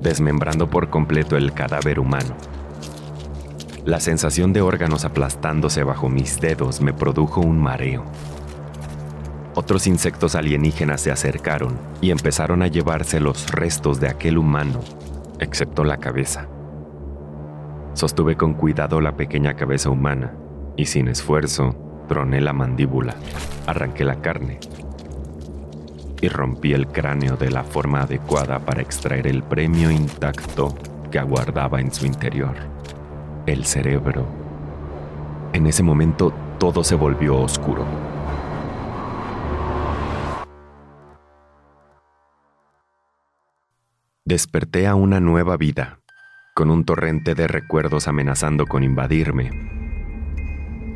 desmembrando 0.00 0.70
por 0.70 0.88
completo 0.88 1.36
el 1.36 1.52
cadáver 1.52 2.00
humano. 2.00 2.34
La 3.84 4.00
sensación 4.00 4.54
de 4.54 4.62
órganos 4.62 5.04
aplastándose 5.04 5.84
bajo 5.84 6.08
mis 6.08 6.40
dedos 6.40 6.80
me 6.80 6.94
produjo 6.94 7.42
un 7.42 7.58
mareo. 7.58 8.04
Otros 9.58 9.86
insectos 9.86 10.34
alienígenas 10.34 11.00
se 11.00 11.10
acercaron 11.10 11.78
y 12.02 12.10
empezaron 12.10 12.62
a 12.62 12.66
llevarse 12.66 13.20
los 13.20 13.50
restos 13.50 13.98
de 14.00 14.10
aquel 14.10 14.36
humano, 14.36 14.80
excepto 15.40 15.82
la 15.82 15.96
cabeza. 15.96 16.46
Sostuve 17.94 18.36
con 18.36 18.52
cuidado 18.52 19.00
la 19.00 19.16
pequeña 19.16 19.54
cabeza 19.54 19.88
humana 19.88 20.34
y 20.76 20.84
sin 20.84 21.08
esfuerzo 21.08 21.74
troné 22.06 22.42
la 22.42 22.52
mandíbula, 22.52 23.14
arranqué 23.66 24.04
la 24.04 24.16
carne 24.16 24.60
y 26.20 26.28
rompí 26.28 26.74
el 26.74 26.88
cráneo 26.88 27.38
de 27.38 27.50
la 27.50 27.64
forma 27.64 28.02
adecuada 28.02 28.58
para 28.58 28.82
extraer 28.82 29.26
el 29.26 29.42
premio 29.42 29.90
intacto 29.90 30.74
que 31.10 31.18
aguardaba 31.18 31.80
en 31.80 31.94
su 31.94 32.04
interior, 32.04 32.56
el 33.46 33.64
cerebro. 33.64 34.26
En 35.54 35.66
ese 35.66 35.82
momento 35.82 36.34
todo 36.58 36.84
se 36.84 36.94
volvió 36.94 37.38
oscuro. 37.38 38.15
Desperté 44.26 44.88
a 44.88 44.96
una 44.96 45.20
nueva 45.20 45.56
vida, 45.56 46.00
con 46.52 46.68
un 46.68 46.84
torrente 46.84 47.36
de 47.36 47.46
recuerdos 47.46 48.08
amenazando 48.08 48.66
con 48.66 48.82
invadirme. 48.82 49.52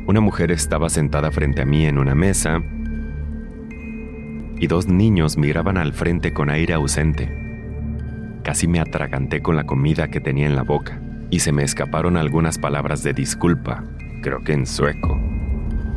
Una 0.05 0.19
mujer 0.19 0.51
estaba 0.51 0.89
sentada 0.89 1.31
frente 1.31 1.61
a 1.61 1.65
mí 1.65 1.85
en 1.85 1.97
una 1.97 2.13
mesa 2.13 2.61
y 4.59 4.67
dos 4.67 4.87
niños 4.87 5.37
miraban 5.37 5.77
al 5.77 5.93
frente 5.93 6.33
con 6.33 6.49
aire 6.49 6.73
ausente. 6.73 7.33
Casi 8.43 8.67
me 8.67 8.81
atraganté 8.81 9.41
con 9.41 9.55
la 9.55 9.63
comida 9.63 10.09
que 10.09 10.19
tenía 10.19 10.47
en 10.47 10.57
la 10.57 10.63
boca 10.63 11.01
y 11.29 11.39
se 11.39 11.53
me 11.53 11.63
escaparon 11.63 12.17
algunas 12.17 12.59
palabras 12.59 13.01
de 13.01 13.13
disculpa, 13.13 13.85
creo 14.21 14.43
que 14.43 14.51
en 14.51 14.65
sueco, 14.65 15.17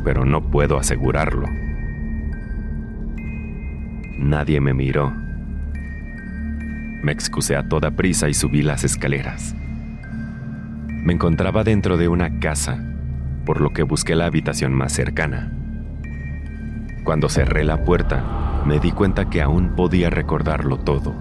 pero 0.05 0.23
no 0.23 0.51
puedo 0.51 0.77
asegurarlo. 0.77 1.49
Nadie 4.19 4.61
me 4.61 4.73
miró 4.73 5.24
me 7.05 7.11
excusé 7.11 7.55
a 7.55 7.69
toda 7.69 7.91
prisa 7.91 8.29
y 8.29 8.33
subí 8.33 8.63
las 8.63 8.83
escaleras. 8.83 9.55
Me 10.89 11.13
encontraba 11.13 11.63
dentro 11.63 11.97
de 11.97 12.07
una 12.07 12.39
casa, 12.39 12.83
por 13.45 13.61
lo 13.61 13.73
que 13.73 13.83
busqué 13.83 14.15
la 14.15 14.25
habitación 14.25 14.73
más 14.73 14.91
cercana. 14.91 15.51
Cuando 17.03 17.29
cerré 17.29 17.63
la 17.63 17.83
puerta, 17.83 18.63
me 18.65 18.79
di 18.79 18.91
cuenta 18.91 19.29
que 19.29 19.43
aún 19.43 19.75
podía 19.75 20.09
recordarlo 20.09 20.77
todo. 20.77 21.13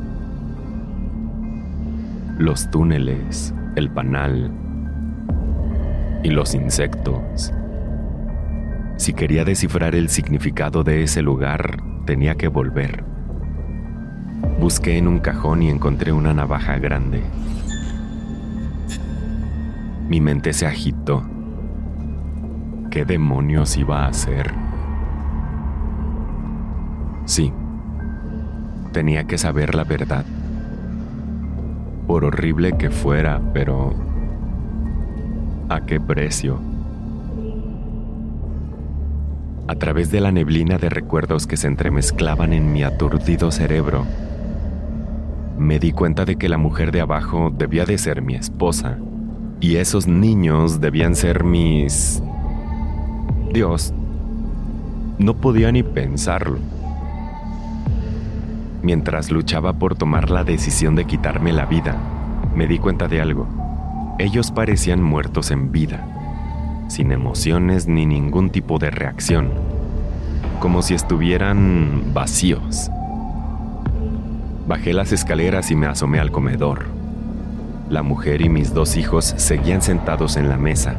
Los 2.38 2.70
túneles, 2.70 3.55
el 3.77 3.90
panal 3.90 4.51
y 6.23 6.31
los 6.31 6.55
insectos. 6.55 7.53
Si 8.97 9.12
quería 9.12 9.44
descifrar 9.44 9.94
el 9.94 10.09
significado 10.09 10.83
de 10.83 11.03
ese 11.03 11.20
lugar, 11.20 11.77
tenía 12.07 12.37
que 12.37 12.49
volver. 12.49 13.13
Busqué 14.58 14.98
en 14.98 15.08
un 15.08 15.18
cajón 15.18 15.62
y 15.62 15.68
encontré 15.68 16.12
una 16.12 16.32
navaja 16.32 16.78
grande. 16.78 17.22
Mi 20.08 20.20
mente 20.20 20.52
se 20.52 20.66
agitó. 20.66 21.24
¿Qué 22.90 23.04
demonios 23.04 23.76
iba 23.76 24.04
a 24.04 24.08
hacer? 24.08 24.52
Sí, 27.24 27.52
tenía 28.92 29.24
que 29.24 29.38
saber 29.38 29.74
la 29.74 29.84
verdad. 29.84 30.24
Por 32.06 32.24
horrible 32.24 32.76
que 32.78 32.90
fuera, 32.90 33.40
pero... 33.52 33.94
¿A 35.68 35.80
qué 35.86 35.98
precio? 35.98 36.60
A 39.66 39.74
través 39.76 40.10
de 40.10 40.20
la 40.20 40.30
neblina 40.30 40.76
de 40.76 40.90
recuerdos 40.90 41.46
que 41.46 41.56
se 41.56 41.66
entremezclaban 41.66 42.52
en 42.52 42.72
mi 42.72 42.84
aturdido 42.84 43.50
cerebro, 43.50 44.04
me 45.58 45.78
di 45.78 45.92
cuenta 45.92 46.24
de 46.24 46.36
que 46.36 46.48
la 46.48 46.58
mujer 46.58 46.92
de 46.92 47.00
abajo 47.00 47.52
debía 47.56 47.84
de 47.84 47.98
ser 47.98 48.22
mi 48.22 48.34
esposa 48.34 48.98
y 49.60 49.76
esos 49.76 50.06
niños 50.06 50.80
debían 50.80 51.14
ser 51.14 51.44
mis... 51.44 52.22
Dios, 53.52 53.94
no 55.18 55.34
podía 55.34 55.70
ni 55.70 55.82
pensarlo. 55.82 56.58
Mientras 58.82 59.30
luchaba 59.30 59.72
por 59.72 59.94
tomar 59.94 60.30
la 60.30 60.44
decisión 60.44 60.96
de 60.96 61.04
quitarme 61.06 61.52
la 61.52 61.66
vida, 61.66 61.96
me 62.54 62.66
di 62.66 62.78
cuenta 62.78 63.08
de 63.08 63.20
algo. 63.20 63.46
Ellos 64.18 64.50
parecían 64.50 65.02
muertos 65.02 65.50
en 65.50 65.72
vida, 65.72 66.06
sin 66.88 67.12
emociones 67.12 67.86
ni 67.86 68.06
ningún 68.06 68.50
tipo 68.50 68.78
de 68.78 68.90
reacción, 68.90 69.50
como 70.60 70.82
si 70.82 70.94
estuvieran 70.94 72.12
vacíos. 72.12 72.90
Bajé 74.66 74.94
las 74.94 75.12
escaleras 75.12 75.70
y 75.70 75.77
me 75.77 75.87
asomé 75.87 76.18
al 76.18 76.31
comedor. 76.31 76.87
La 77.90 78.03
mujer 78.03 78.40
y 78.40 78.48
mis 78.48 78.72
dos 78.72 78.96
hijos 78.96 79.35
seguían 79.37 79.83
sentados 79.83 80.38
en 80.38 80.48
la 80.48 80.57
mesa, 80.57 80.94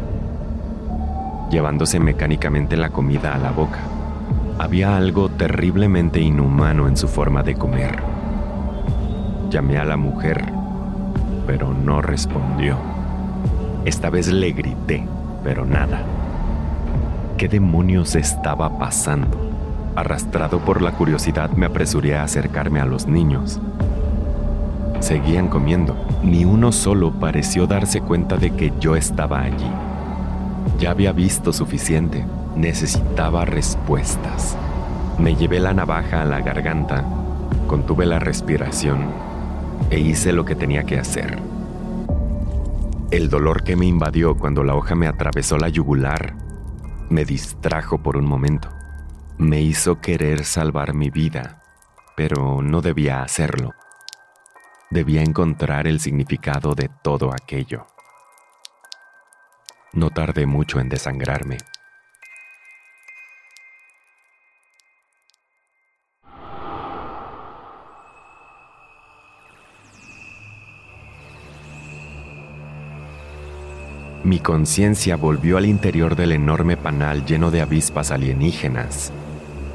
llevándose 1.50 2.00
mecánicamente 2.00 2.78
la 2.78 2.90
comida 2.90 3.34
a 3.34 3.40
la 3.40 3.50
boca. 3.50 3.80
Había 4.60 4.96
algo 4.96 5.30
terriblemente 5.30 6.20
inhumano 6.20 6.88
en 6.88 6.96
su 6.96 7.08
forma 7.08 7.42
de 7.42 7.56
comer. 7.56 7.98
Llamé 9.50 9.80
a 9.80 9.86
la 9.86 9.98
mujer, 9.98 10.46
pero 11.48 11.74
no 11.74 12.04
respondió. 12.04 12.78
Esta 13.84 14.12
vez 14.12 14.28
le 14.28 14.52
grité, 14.52 15.08
pero 15.44 15.66
nada. 15.66 16.04
¿Qué 17.38 17.48
demonios 17.48 18.16
estaba 18.16 18.78
pasando? 18.78 19.55
Arrastrado 19.96 20.60
por 20.60 20.82
la 20.82 20.92
curiosidad 20.92 21.52
me 21.52 21.66
apresuré 21.66 22.18
a 22.18 22.24
acercarme 22.24 22.82
a 22.82 22.86
los 22.86 23.08
niños. 23.08 23.62
Seguían 25.00 25.48
comiendo. 25.48 25.96
Ni 26.22 26.44
uno 26.44 26.74
solo 26.74 27.14
pareció 27.14 27.66
darse 27.66 28.02
cuenta 28.02 28.36
de 28.36 28.52
que 28.52 28.74
yo 28.80 28.98
estaba 28.98 29.42
allí. 29.42 29.72
Ya 30.80 30.92
había 30.92 31.14
visto 31.14 31.54
suficiente. 31.54 32.26
Necesitaba 32.58 33.46
respuestas. 33.46 34.58
Me 35.18 35.36
llevé 35.36 35.60
la 35.60 35.74
navaja 35.74 36.24
a 36.24 36.26
la 36.26 36.42
garganta, 36.42 37.06
contuve 37.68 38.06
la 38.06 38.20
respiración 38.20 39.06
e 39.90 40.00
hice 40.00 40.34
lo 40.34 40.44
que 40.44 40.56
tenía 40.56 40.84
que 40.84 41.00
hacer. 41.00 41.40
El 43.12 43.30
dolor 43.30 43.64
que 43.64 43.78
me 43.78 43.86
invadió 43.86 44.36
cuando 44.36 44.64
la 44.64 44.76
hoja 44.76 44.96
me 44.96 45.08
atravesó 45.08 45.58
la 45.58 45.70
yugular 45.70 46.36
me 47.10 47.24
distrajo 47.24 48.00
por 48.00 48.18
un 48.18 48.26
momento 48.26 48.75
me 49.38 49.62
hizo 49.62 50.00
querer 50.00 50.46
salvar 50.46 50.94
mi 50.94 51.10
vida, 51.10 51.62
pero 52.16 52.62
no 52.62 52.82
debía 52.82 53.22
hacerlo. 53.22 53.72
debía 54.92 55.24
encontrar 55.24 55.88
el 55.88 56.00
significado 56.00 56.74
de 56.74 56.90
todo 57.04 57.34
aquello. 57.34 57.88
No 59.92 60.10
tardé 60.10 60.46
mucho 60.46 60.80
en 60.80 60.88
desangrarme. 60.88 61.58
Mi 74.24 74.40
conciencia 74.40 75.18
volvió 75.18 75.58
al 75.58 75.68
interior 75.68 76.16
del 76.16 76.32
enorme 76.32 76.78
panal 76.78 77.26
lleno 77.26 77.52
de 77.52 77.62
avispas 77.62 78.10
alienígenas. 78.10 79.14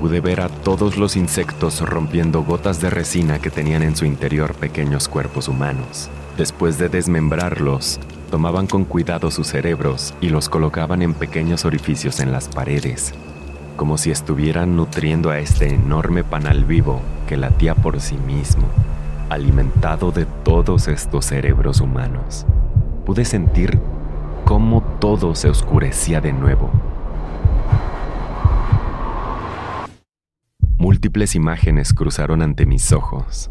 Pude 0.01 0.23
ver 0.23 0.41
a 0.41 0.49
todos 0.49 0.97
los 0.97 1.15
insectos 1.15 1.83
rompiendo 1.83 2.43
gotas 2.43 2.81
de 2.81 2.89
resina 2.89 3.39
que 3.39 3.51
tenían 3.51 3.83
en 3.83 3.95
su 3.95 4.07
interior 4.07 4.55
pequeños 4.55 5.09
cuerpos 5.09 5.47
humanos. 5.47 6.09
Después 6.39 6.79
de 6.79 6.89
desmembrarlos, 6.89 8.01
tomaban 8.31 8.67
con 8.67 8.87
cuidado 8.87 9.31
sus 9.31 9.49
cerebros 9.49 10.15
y 10.23 10.31
los 10.31 10.49
colocaban 10.49 11.03
en 11.03 11.13
pequeños 11.13 11.67
orificios 11.67 12.21
en 12.21 12.33
las 12.33 12.49
paredes, 12.49 13.13
como 13.77 13.99
si 13.99 14.11
estuvieran 14.11 14.75
nutriendo 14.75 15.29
a 15.29 15.39
este 15.39 15.75
enorme 15.75 16.25
panal 16.25 16.65
vivo 16.65 17.03
que 17.29 17.37
latía 17.37 17.75
por 17.75 18.01
sí 18.01 18.17
mismo, 18.17 18.69
alimentado 19.29 20.13
de 20.13 20.25
todos 20.25 20.89
estos 20.89 21.27
cerebros 21.27 21.83
humanos. 21.83 22.47
Pude 23.05 23.27
sentir 23.27 23.79
cómo 24.47 24.83
todo 24.99 25.35
se 25.35 25.51
oscurecía 25.51 26.23
de 26.23 26.33
nuevo. 26.33 26.71
Múltiples 30.81 31.37
imágenes 31.37 31.93
cruzaron 31.93 32.41
ante 32.41 32.65
mis 32.65 32.91
ojos, 32.91 33.51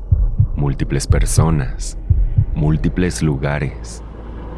múltiples 0.55 1.05
personas, 1.05 1.97
múltiples 2.55 3.21
lugares, 3.21 4.03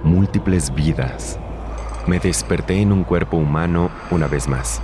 múltiples 0.03 0.73
vidas. 0.73 1.37
Me 2.07 2.17
desperté 2.17 2.81
en 2.81 2.93
un 2.93 3.03
cuerpo 3.03 3.35
humano 3.35 3.91
una 4.09 4.27
vez 4.27 4.47
más. 4.47 4.81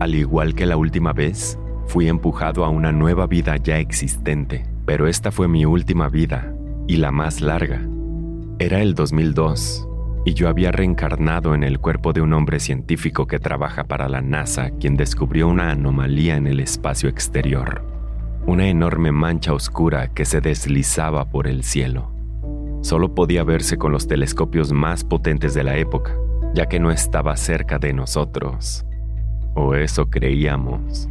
Al 0.00 0.14
igual 0.14 0.54
que 0.54 0.64
la 0.64 0.76
última 0.76 1.12
vez, 1.12 1.58
Fui 1.88 2.06
empujado 2.06 2.66
a 2.66 2.68
una 2.68 2.92
nueva 2.92 3.26
vida 3.26 3.56
ya 3.56 3.78
existente, 3.78 4.66
pero 4.84 5.06
esta 5.06 5.32
fue 5.32 5.48
mi 5.48 5.64
última 5.64 6.10
vida 6.10 6.54
y 6.86 6.96
la 6.96 7.10
más 7.10 7.40
larga. 7.40 7.80
Era 8.60 8.82
el 8.82 8.96
2002 8.96 9.88
y 10.24 10.34
yo 10.34 10.48
había 10.48 10.72
reencarnado 10.72 11.54
en 11.54 11.62
el 11.62 11.78
cuerpo 11.78 12.12
de 12.12 12.22
un 12.22 12.32
hombre 12.32 12.58
científico 12.58 13.28
que 13.28 13.38
trabaja 13.38 13.84
para 13.84 14.08
la 14.08 14.20
NASA, 14.20 14.70
quien 14.80 14.96
descubrió 14.96 15.46
una 15.46 15.70
anomalía 15.70 16.36
en 16.36 16.48
el 16.48 16.58
espacio 16.58 17.08
exterior, 17.08 17.84
una 18.46 18.66
enorme 18.66 19.12
mancha 19.12 19.52
oscura 19.52 20.08
que 20.08 20.24
se 20.24 20.40
deslizaba 20.40 21.30
por 21.30 21.46
el 21.46 21.62
cielo. 21.62 22.10
Solo 22.82 23.14
podía 23.14 23.44
verse 23.44 23.78
con 23.78 23.92
los 23.92 24.08
telescopios 24.08 24.72
más 24.72 25.04
potentes 25.04 25.54
de 25.54 25.62
la 25.62 25.76
época, 25.76 26.16
ya 26.52 26.66
que 26.66 26.80
no 26.80 26.90
estaba 26.90 27.36
cerca 27.36 27.78
de 27.78 27.92
nosotros. 27.92 28.84
O 29.54 29.76
eso 29.76 30.10
creíamos. 30.10 31.08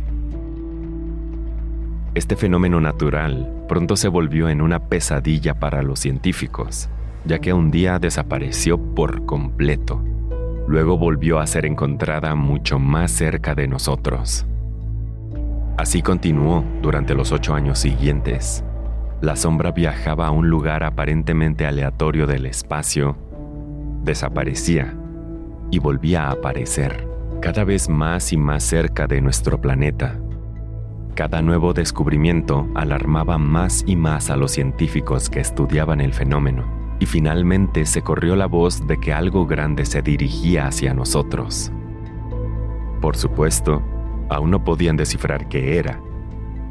Este 2.13 2.35
fenómeno 2.35 2.81
natural 2.81 3.63
pronto 3.69 3.95
se 3.95 4.09
volvió 4.09 4.49
en 4.49 4.59
una 4.59 4.89
pesadilla 4.89 5.53
para 5.53 5.81
los 5.81 5.99
científicos, 5.99 6.89
ya 7.27 7.39
que 7.39 7.53
un 7.53 7.69
día 7.69 7.99
desapareció 7.99 8.77
por 8.77 9.25
completo. 9.25 10.01
Luego 10.67 10.97
volvió 10.97 11.39
a 11.39 11.47
ser 11.47 11.65
encontrada 11.65 12.35
mucho 12.35 12.79
más 12.79 13.11
cerca 13.11 13.53
de 13.53 13.67
nosotros. 13.67 14.45
Así 15.77 16.01
continuó 16.01 16.63
durante 16.81 17.13
los 17.13 17.31
ocho 17.31 17.53
años 17.53 17.79
siguientes. 17.79 18.63
La 19.21 19.35
sombra 19.35 19.71
viajaba 19.71 20.27
a 20.27 20.31
un 20.31 20.49
lugar 20.49 20.83
aparentemente 20.83 21.65
aleatorio 21.65 22.27
del 22.27 22.45
espacio, 22.45 23.15
desaparecía 24.03 24.95
y 25.69 25.79
volvía 25.79 26.27
a 26.27 26.31
aparecer, 26.31 27.07
cada 27.41 27.63
vez 27.63 27.89
más 27.89 28.31
y 28.33 28.37
más 28.37 28.63
cerca 28.63 29.07
de 29.07 29.21
nuestro 29.21 29.59
planeta. 29.59 30.19
Cada 31.15 31.41
nuevo 31.41 31.73
descubrimiento 31.73 32.67
alarmaba 32.75 33.37
más 33.37 33.83
y 33.87 33.95
más 33.95 34.29
a 34.29 34.37
los 34.37 34.51
científicos 34.51 35.29
que 35.29 35.39
estudiaban 35.39 35.99
el 35.99 36.13
fenómeno, 36.13 36.76
y 36.99 37.05
finalmente 37.05 37.85
se 37.85 38.01
corrió 38.01 38.35
la 38.35 38.47
voz 38.47 38.87
de 38.87 38.97
que 38.97 39.13
algo 39.13 39.45
grande 39.45 39.85
se 39.85 40.01
dirigía 40.01 40.67
hacia 40.67 40.93
nosotros. 40.93 41.71
Por 43.01 43.15
supuesto, 43.15 43.81
aún 44.29 44.51
no 44.51 44.63
podían 44.63 44.97
descifrar 44.97 45.47
qué 45.47 45.77
era, 45.77 46.01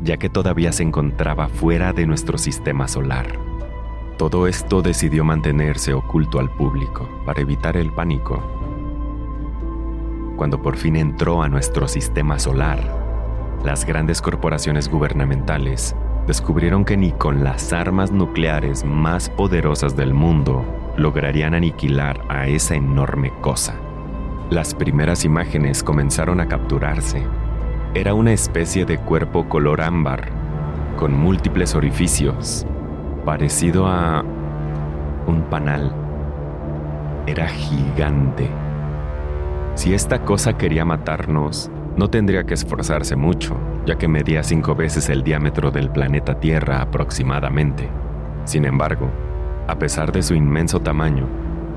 ya 0.02 0.16
que 0.16 0.28
todavía 0.28 0.72
se 0.72 0.82
encontraba 0.82 1.48
fuera 1.48 1.92
de 1.92 2.06
nuestro 2.06 2.38
sistema 2.38 2.88
solar. 2.88 3.38
Todo 4.18 4.46
esto 4.46 4.82
decidió 4.82 5.24
mantenerse 5.24 5.92
oculto 5.92 6.40
al 6.40 6.50
público 6.50 7.08
para 7.24 7.40
evitar 7.42 7.76
el 7.76 7.92
pánico. 7.92 8.42
Cuando 10.36 10.60
por 10.60 10.76
fin 10.76 10.96
entró 10.96 11.42
a 11.42 11.48
nuestro 11.48 11.86
sistema 11.86 12.38
solar, 12.38 13.06
las 13.64 13.84
grandes 13.84 14.20
corporaciones 14.20 14.88
gubernamentales 14.88 15.94
descubrieron 16.26 16.84
que 16.84 16.96
ni 16.96 17.12
con 17.12 17.44
las 17.44 17.72
armas 17.72 18.10
nucleares 18.10 18.84
más 18.84 19.30
poderosas 19.30 19.96
del 19.96 20.12
mundo 20.12 20.64
lograrían 20.96 21.54
aniquilar 21.54 22.20
a 22.28 22.48
esa 22.48 22.74
enorme 22.74 23.32
cosa. 23.40 23.76
Las 24.50 24.74
primeras 24.74 25.24
imágenes 25.24 25.82
comenzaron 25.82 26.40
a 26.40 26.48
capturarse. 26.48 27.22
Era 27.94 28.14
una 28.14 28.32
especie 28.32 28.84
de 28.84 28.98
cuerpo 28.98 29.48
color 29.48 29.80
ámbar, 29.80 30.28
con 30.96 31.12
múltiples 31.12 31.74
orificios, 31.74 32.66
parecido 33.24 33.86
a 33.86 34.24
un 35.26 35.42
panal. 35.50 35.92
Era 37.26 37.48
gigante. 37.48 38.48
Si 39.74 39.94
esta 39.94 40.20
cosa 40.20 40.56
quería 40.56 40.84
matarnos, 40.84 41.70
no 41.96 42.10
tendría 42.10 42.44
que 42.44 42.54
esforzarse 42.54 43.16
mucho, 43.16 43.56
ya 43.86 43.96
que 43.96 44.06
medía 44.06 44.42
cinco 44.42 44.74
veces 44.74 45.08
el 45.08 45.22
diámetro 45.22 45.70
del 45.70 45.90
planeta 45.90 46.38
Tierra 46.38 46.82
aproximadamente. 46.82 47.88
Sin 48.44 48.64
embargo, 48.66 49.10
a 49.66 49.78
pesar 49.78 50.12
de 50.12 50.22
su 50.22 50.34
inmenso 50.34 50.80
tamaño, 50.80 51.26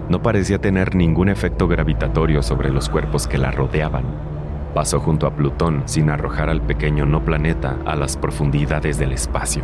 no 0.10 0.21
parecía 0.21 0.60
tener 0.60 0.95
ningún 0.95 1.29
efecto 1.29 1.67
gravitatorio 1.67 2.43
sobre 2.43 2.69
los 2.69 2.89
cuerpos 2.89 3.27
que 3.27 3.38
la 3.38 3.51
rodeaban. 3.51 4.03
Pasó 4.73 4.99
junto 4.99 5.25
a 5.25 5.36
Plutón 5.36 5.84
sin 5.86 6.10
arrojar 6.10 6.49
al 6.49 6.62
pequeño 6.62 7.05
no 7.05 7.23
planeta 7.23 7.77
a 7.86 7.95
las 7.95 8.17
profundidades 8.17 8.97
del 8.99 9.13
espacio, 9.13 9.63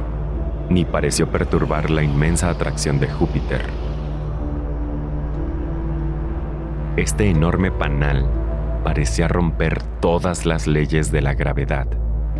ni 0.69 0.85
pareció 0.85 1.27
perturbar 1.27 1.89
la 1.89 2.01
inmensa 2.01 2.49
atracción 2.49 2.99
de 2.99 3.07
Júpiter. 3.07 3.61
Este 6.95 7.29
enorme 7.29 7.71
panal 7.71 8.44
parecía 8.85 9.27
romper 9.27 9.81
todas 9.99 10.45
las 10.45 10.67
leyes 10.67 11.11
de 11.11 11.23
la 11.23 11.33
gravedad 11.33 11.87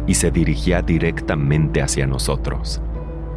y 0.06 0.14
se 0.14 0.30
dirigía 0.30 0.84
directamente 0.84 1.82
hacia 1.82 2.06
nosotros. 2.06 2.84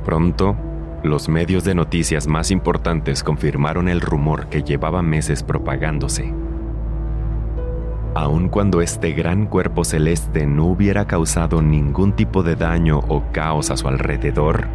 Pronto, 0.05 0.55
los 1.03 1.31
medios 1.31 1.65
de 1.65 1.75
noticias 1.75 2.27
más 2.27 2.51
importantes 2.51 3.25
confirmaron 3.25 3.89
el 3.89 4.03
rumor 4.03 4.51
que 4.51 4.63
llevaba 4.63 5.01
meses 5.01 5.43
propagándose. 5.43 6.35
Aun 8.15 8.51
cuando 8.51 8.83
este 8.83 9.13
gran 9.13 9.47
cuerpo 9.47 9.85
celeste 9.85 10.47
no 10.47 10.67
hubiera 10.67 11.07
causado 11.07 11.63
ningún 11.63 12.13
tipo 12.13 12.43
de 12.43 12.57
daño 12.57 12.99
o 13.09 13.23
caos 13.33 13.71
a 13.71 13.79
su 13.79 13.89
alrededor, 13.89 14.69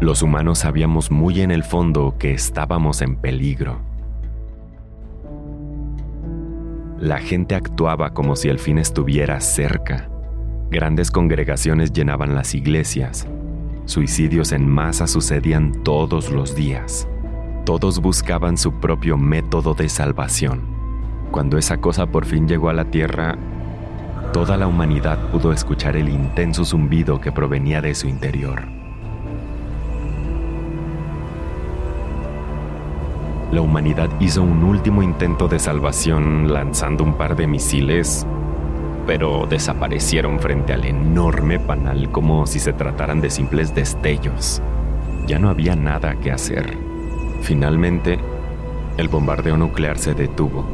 los 0.00 0.22
humanos 0.22 0.60
sabíamos 0.60 1.10
muy 1.10 1.40
en 1.40 1.50
el 1.50 1.64
fondo 1.64 2.14
que 2.20 2.34
estábamos 2.34 3.02
en 3.02 3.16
peligro. 3.16 3.93
La 6.98 7.18
gente 7.18 7.54
actuaba 7.54 8.14
como 8.14 8.36
si 8.36 8.48
el 8.48 8.58
fin 8.58 8.78
estuviera 8.78 9.40
cerca. 9.40 10.08
Grandes 10.70 11.10
congregaciones 11.10 11.92
llenaban 11.92 12.34
las 12.34 12.54
iglesias. 12.54 13.26
Suicidios 13.84 14.52
en 14.52 14.68
masa 14.68 15.06
sucedían 15.06 15.82
todos 15.82 16.30
los 16.30 16.54
días. 16.54 17.08
Todos 17.64 18.00
buscaban 18.00 18.56
su 18.56 18.80
propio 18.80 19.16
método 19.16 19.74
de 19.74 19.88
salvación. 19.88 20.62
Cuando 21.30 21.58
esa 21.58 21.78
cosa 21.78 22.06
por 22.06 22.26
fin 22.26 22.46
llegó 22.46 22.68
a 22.68 22.74
la 22.74 22.84
tierra, 22.84 23.36
toda 24.32 24.56
la 24.56 24.66
humanidad 24.68 25.30
pudo 25.30 25.52
escuchar 25.52 25.96
el 25.96 26.08
intenso 26.08 26.64
zumbido 26.64 27.20
que 27.20 27.32
provenía 27.32 27.80
de 27.80 27.94
su 27.94 28.06
interior. 28.06 28.83
La 33.54 33.60
humanidad 33.60 34.10
hizo 34.18 34.42
un 34.42 34.64
último 34.64 35.00
intento 35.00 35.46
de 35.46 35.60
salvación 35.60 36.52
lanzando 36.52 37.04
un 37.04 37.14
par 37.14 37.36
de 37.36 37.46
misiles, 37.46 38.26
pero 39.06 39.46
desaparecieron 39.46 40.40
frente 40.40 40.72
al 40.72 40.84
enorme 40.84 41.60
panal 41.60 42.10
como 42.10 42.48
si 42.48 42.58
se 42.58 42.72
trataran 42.72 43.20
de 43.20 43.30
simples 43.30 43.72
destellos. 43.72 44.60
Ya 45.28 45.38
no 45.38 45.50
había 45.50 45.76
nada 45.76 46.16
que 46.16 46.32
hacer. 46.32 46.76
Finalmente, 47.42 48.18
el 48.96 49.06
bombardeo 49.08 49.56
nuclear 49.56 49.98
se 49.98 50.14
detuvo 50.14 50.64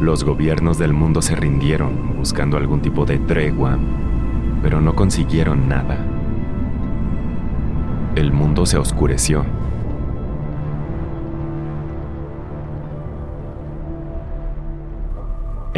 Los 0.00 0.22
gobiernos 0.22 0.78
del 0.78 0.92
mundo 0.92 1.20
se 1.20 1.34
rindieron 1.34 2.16
buscando 2.16 2.56
algún 2.56 2.80
tipo 2.80 3.04
de 3.04 3.18
tregua, 3.18 3.76
pero 4.62 4.80
no 4.80 4.94
consiguieron 4.94 5.68
nada. 5.68 5.98
El 8.14 8.32
mundo 8.32 8.66
se 8.66 8.78
oscureció. 8.78 9.63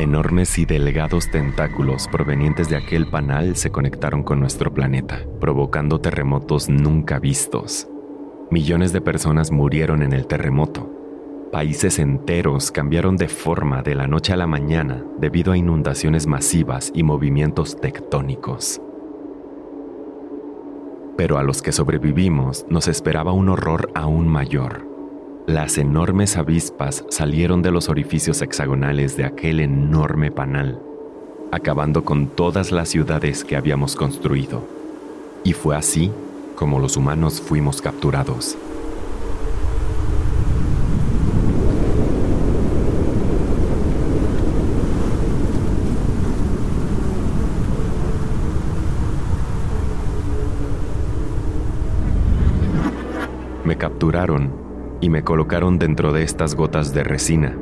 Enormes 0.07 0.57
y 0.57 0.66
delgados 0.66 1.29
tentáculos 1.33 2.07
provenientes 2.07 2.69
de 2.69 2.77
aquel 2.77 3.09
panal 3.09 3.57
se 3.57 3.73
conectaron 3.73 4.23
con 4.23 4.38
nuestro 4.38 4.73
planeta, 4.73 5.19
provocando 5.40 6.01
terremotos 6.01 6.69
nunca 6.69 7.19
vistos. 7.19 7.88
Millones 8.53 8.92
de 8.92 9.01
personas 9.01 9.51
murieron 9.51 10.05
en 10.05 10.12
el 10.12 10.29
terremoto, 10.29 10.88
Países 11.51 11.99
enteros 11.99 12.71
cambiaron 12.71 13.16
de 13.16 13.27
forma 13.29 13.83
de 13.83 13.97
la 13.97 14.07
noche 14.07 14.33
a 14.33 14.37
la 14.37 14.47
mañana 14.47 15.05
debido 15.19 15.53
a 15.53 15.57
inundaciones 15.57 16.29
masivas 16.29 16.92
y 16.95 17.03
movimientos 17.03 17.81
tectónicos. 17.81 18.81
Pero 21.16 21.37
a 21.37 21.42
los 21.42 21.62
que 21.62 21.73
sobrevivimos 21.73 22.64
nos 22.69 22.87
esperaba 22.87 23.33
un 23.33 23.49
horror 23.49 23.90
aún 23.95 24.29
mayor. 24.29 24.95
Las 25.46 25.78
enormes 25.78 26.37
avispas 26.37 27.04
salieron 27.09 27.62
de 27.62 27.70
los 27.70 27.88
orificios 27.88 28.42
hexagonales 28.42 29.16
de 29.16 29.24
aquel 29.24 29.61
enorme 29.61 30.32
panal, 30.32 30.82
acabando 31.52 32.04
con 32.04 32.26
todas 32.26 32.72
las 32.72 32.88
ciudades 32.88 33.44
que 33.44 33.54
habíamos 33.54 33.94
construido. 33.94 34.66
Y 35.44 35.52
fue 35.52 35.76
así 35.76 36.11
como 36.56 36.80
los 36.80 36.96
humanos 36.96 37.40
fuimos 37.40 37.80
capturados. 37.80 38.59
Me 53.64 53.76
capturaron 53.76 54.65
y 55.00 55.11
me 55.11 55.22
colocaron 55.22 55.78
dentro 55.78 56.12
de 56.12 56.22
estas 56.22 56.54
gotas 56.54 56.94
de 56.94 57.04
resina. 57.04 57.56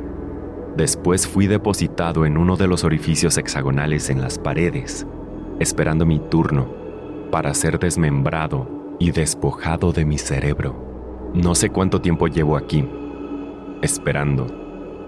Después 0.77 1.27
fui 1.27 1.47
depositado 1.47 2.27
en 2.27 2.37
uno 2.37 2.57
de 2.57 2.67
los 2.67 2.85
orificios 2.85 3.39
hexagonales 3.39 4.11
en 4.11 4.21
las 4.21 4.39
paredes, 4.39 5.07
esperando 5.61 6.07
mi 6.07 6.19
turno 6.19 6.69
para 7.31 7.55
ser 7.55 7.79
desmembrado 7.79 8.97
y 8.99 9.11
despojado 9.11 9.93
de 9.93 10.05
mi 10.05 10.19
cerebro. 10.19 11.31
No 11.35 11.55
sé 11.55 11.71
cuánto 11.71 12.01
tiempo 12.01 12.29
llevo 12.29 12.57
aquí, 12.57 12.89
esperando, 13.83 14.47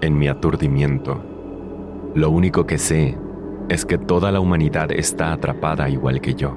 en 0.01 0.19
mi 0.19 0.29
aturdimiento. 0.29 1.23
Lo 2.15 2.31
único 2.31 2.67
que 2.67 2.79
sé 2.79 3.17
es 3.69 3.85
que 3.85 3.99
toda 3.99 4.33
la 4.33 4.41
humanidad 4.41 4.91
está 4.93 5.33
atrapada 5.33 5.89
igual 5.89 6.21
que 6.21 6.35
yo. 6.35 6.57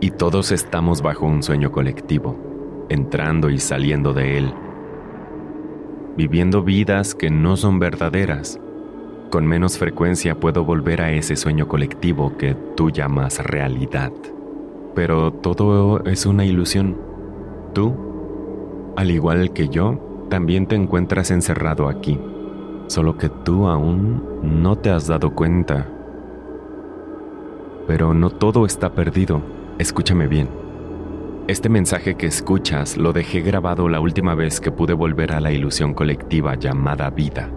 Y 0.00 0.10
todos 0.10 0.52
estamos 0.52 1.02
bajo 1.02 1.26
un 1.26 1.42
sueño 1.42 1.72
colectivo 1.72 2.45
entrando 2.88 3.50
y 3.50 3.58
saliendo 3.58 4.12
de 4.12 4.38
él, 4.38 4.52
viviendo 6.16 6.62
vidas 6.62 7.14
que 7.14 7.30
no 7.30 7.56
son 7.56 7.78
verdaderas. 7.78 8.60
Con 9.30 9.46
menos 9.46 9.78
frecuencia 9.78 10.38
puedo 10.38 10.64
volver 10.64 11.02
a 11.02 11.10
ese 11.10 11.36
sueño 11.36 11.66
colectivo 11.66 12.36
que 12.36 12.54
tú 12.76 12.90
llamas 12.90 13.44
realidad. 13.44 14.12
Pero 14.94 15.32
todo 15.32 16.04
es 16.04 16.26
una 16.26 16.44
ilusión. 16.44 16.96
Tú, 17.74 17.94
al 18.96 19.10
igual 19.10 19.52
que 19.52 19.68
yo, 19.68 20.26
también 20.30 20.66
te 20.66 20.74
encuentras 20.74 21.30
encerrado 21.30 21.88
aquí, 21.88 22.18
solo 22.86 23.16
que 23.18 23.28
tú 23.28 23.66
aún 23.66 24.22
no 24.42 24.76
te 24.76 24.90
has 24.90 25.06
dado 25.06 25.34
cuenta. 25.34 25.88
Pero 27.86 28.14
no 28.14 28.30
todo 28.30 28.64
está 28.64 28.94
perdido, 28.94 29.42
escúchame 29.78 30.28
bien. 30.28 30.65
Este 31.48 31.68
mensaje 31.68 32.16
que 32.16 32.26
escuchas 32.26 32.96
lo 32.96 33.12
dejé 33.12 33.40
grabado 33.40 33.88
la 33.88 34.00
última 34.00 34.34
vez 34.34 34.60
que 34.60 34.72
pude 34.72 34.94
volver 34.94 35.32
a 35.32 35.38
la 35.38 35.52
ilusión 35.52 35.94
colectiva 35.94 36.56
llamada 36.56 37.08
vida. 37.10 37.48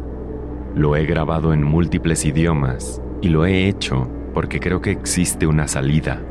Lo 0.75 0.95
he 0.95 1.07
grabado 1.07 1.53
en 1.53 1.63
múltiples 1.63 2.23
idiomas 2.23 3.01
y 3.23 3.29
lo 3.29 3.47
he 3.47 3.67
hecho 3.67 4.07
porque 4.35 4.59
creo 4.59 4.79
que 4.79 4.91
existe 4.91 5.47
una 5.47 5.67
salida. 5.67 6.21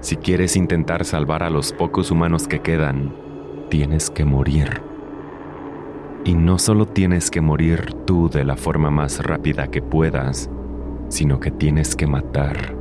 Si 0.00 0.16
quieres 0.16 0.56
intentar 0.56 1.04
salvar 1.04 1.42
a 1.42 1.50
los 1.50 1.74
pocos 1.74 2.10
humanos 2.10 2.48
que 2.48 2.60
quedan, 2.60 3.14
tienes 3.68 4.08
que 4.08 4.24
morir. 4.24 4.80
Y 6.24 6.32
no 6.32 6.58
solo 6.58 6.86
tienes 6.86 7.30
que 7.30 7.42
morir 7.42 7.92
tú 8.06 8.30
de 8.30 8.42
la 8.42 8.56
forma 8.56 8.90
más 8.90 9.22
rápida 9.22 9.70
que 9.70 9.82
puedas, 9.82 10.48
sino 11.08 11.40
que 11.40 11.50
tienes 11.50 11.94
que 11.94 12.06
matar 12.06 12.74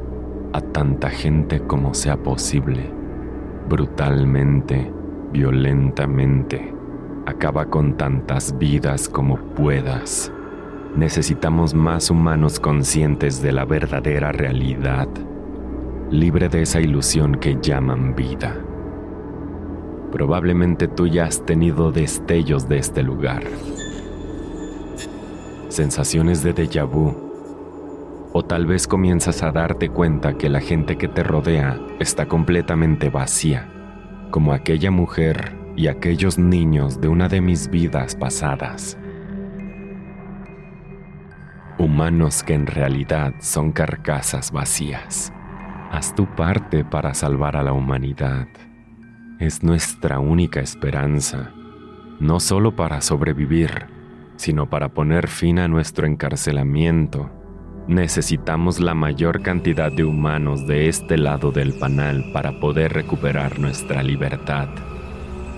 a 0.53 0.61
tanta 0.61 1.09
gente 1.09 1.59
como 1.59 1.93
sea 1.93 2.15
posible 2.15 2.94
brutalmente, 3.67 4.91
violentamente. 5.31 6.73
Acaba 7.25 7.65
con 7.65 7.97
tantas 7.97 8.57
vidas 8.57 9.09
como 9.09 9.37
puedas. 9.37 10.31
Necesitamos 10.95 11.73
más 11.73 12.09
humanos 12.09 12.59
conscientes 12.59 13.41
de 13.41 13.51
la 13.51 13.65
verdadera 13.65 14.31
realidad, 14.31 15.09
libre 16.09 16.47
de 16.47 16.61
esa 16.61 16.79
ilusión 16.79 17.35
que 17.35 17.57
llaman 17.61 18.15
vida. 18.15 18.55
Probablemente 20.11 20.87
tú 20.87 21.07
ya 21.07 21.25
has 21.25 21.45
tenido 21.45 21.91
destellos 21.91 22.69
de 22.69 22.77
este 22.77 23.03
lugar, 23.03 23.43
sensaciones 25.67 26.41
de 26.41 26.53
déjà 26.53 26.85
vu, 26.85 27.24
o 28.37 28.43
tal 28.43 28.65
vez 28.65 28.85
comienzas 28.85 29.43
a 29.43 29.53
darte 29.53 29.87
cuenta 29.87 30.33
que 30.33 30.49
la 30.49 30.59
gente 30.59 30.97
que 30.97 31.07
te 31.07 31.23
rodea 31.23 31.79
está 31.99 32.25
completamente 32.25 33.09
vacía, 33.09 33.69
como 34.29 34.51
aquella 34.51 34.91
mujer 34.91 35.55
y 35.77 35.87
aquellos 35.87 36.37
niños 36.37 36.99
de 36.99 37.07
una 37.07 37.29
de 37.29 37.39
mis 37.39 37.69
vidas 37.69 38.13
pasadas. 38.13 38.97
Humanos 41.77 42.43
que 42.43 42.55
en 42.55 42.67
realidad 42.67 43.35
son 43.39 43.71
carcasas 43.71 44.51
vacías. 44.51 45.31
Haz 45.89 46.13
tu 46.13 46.25
parte 46.35 46.83
para 46.83 47.13
salvar 47.13 47.55
a 47.55 47.63
la 47.63 47.71
humanidad. 47.71 48.49
Es 49.39 49.63
nuestra 49.63 50.19
única 50.19 50.59
esperanza, 50.59 51.53
no 52.19 52.41
solo 52.41 52.75
para 52.75 52.99
sobrevivir, 52.99 53.85
sino 54.35 54.69
para 54.69 54.89
poner 54.89 55.29
fin 55.29 55.57
a 55.57 55.69
nuestro 55.69 56.05
encarcelamiento 56.05 57.31
Necesitamos 57.87 58.79
la 58.79 58.95
mayor 58.95 59.43
cantidad 59.43 59.91
de 59.91 60.03
humanos 60.03 60.65
de 60.65 60.89
este 60.89 61.19
lado 61.19 61.51
del 61.51 61.71
panal 61.73 62.25
para 62.33 62.59
poder 62.59 62.93
recuperar 62.93 63.59
nuestra 63.59 64.01
libertad. 64.01 64.69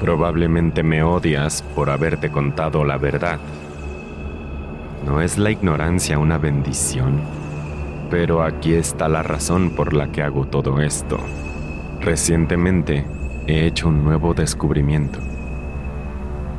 Probablemente 0.01 0.83
me 0.83 1.03
odias 1.03 1.61
por 1.73 1.89
haberte 1.89 2.29
contado 2.29 2.83
la 2.83 2.97
verdad. 2.97 3.39
¿No 5.05 5.21
es 5.21 5.37
la 5.37 5.51
ignorancia 5.51 6.19
una 6.19 6.37
bendición? 6.37 7.21
Pero 8.09 8.43
aquí 8.43 8.73
está 8.73 9.07
la 9.07 9.23
razón 9.23 9.69
por 9.69 9.93
la 9.93 10.11
que 10.11 10.21
hago 10.21 10.45
todo 10.47 10.81
esto. 10.81 11.17
Recientemente 12.01 13.05
he 13.47 13.65
hecho 13.65 13.87
un 13.87 14.03
nuevo 14.03 14.33
descubrimiento. 14.33 15.19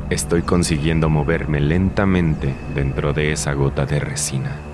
Estoy 0.09 0.41
consiguiendo 0.41 1.11
moverme 1.11 1.61
lentamente 1.61 2.55
dentro 2.75 3.13
de 3.13 3.33
esa 3.33 3.53
gota 3.53 3.85
de 3.85 4.01
resina. 4.01 4.68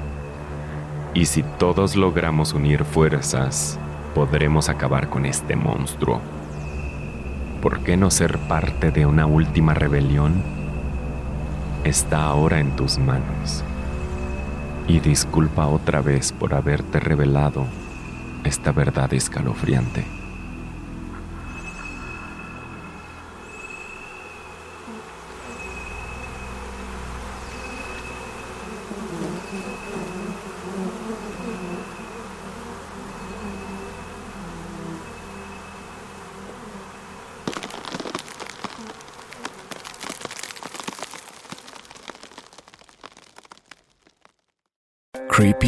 Y 1.14 1.26
si 1.26 1.44
todos 1.44 1.94
logramos 1.94 2.54
unir 2.54 2.84
fuerzas, 2.84 3.78
podremos 4.16 4.68
acabar 4.68 5.08
con 5.08 5.26
este 5.26 5.54
monstruo. 5.54 6.20
¿Por 7.62 7.80
qué 7.80 7.96
no 7.96 8.10
ser 8.10 8.36
parte 8.38 8.90
de 8.90 9.06
una 9.06 9.24
última 9.24 9.74
rebelión? 9.74 10.42
Está 11.84 12.24
ahora 12.24 12.58
en 12.58 12.74
tus 12.74 12.98
manos. 12.98 13.62
Y 14.88 14.98
disculpa 14.98 15.68
otra 15.68 16.02
vez 16.02 16.32
por 16.32 16.52
haberte 16.52 16.98
revelado 16.98 17.64
esta 18.42 18.72
verdad 18.72 19.14
escalofriante. 19.14 20.04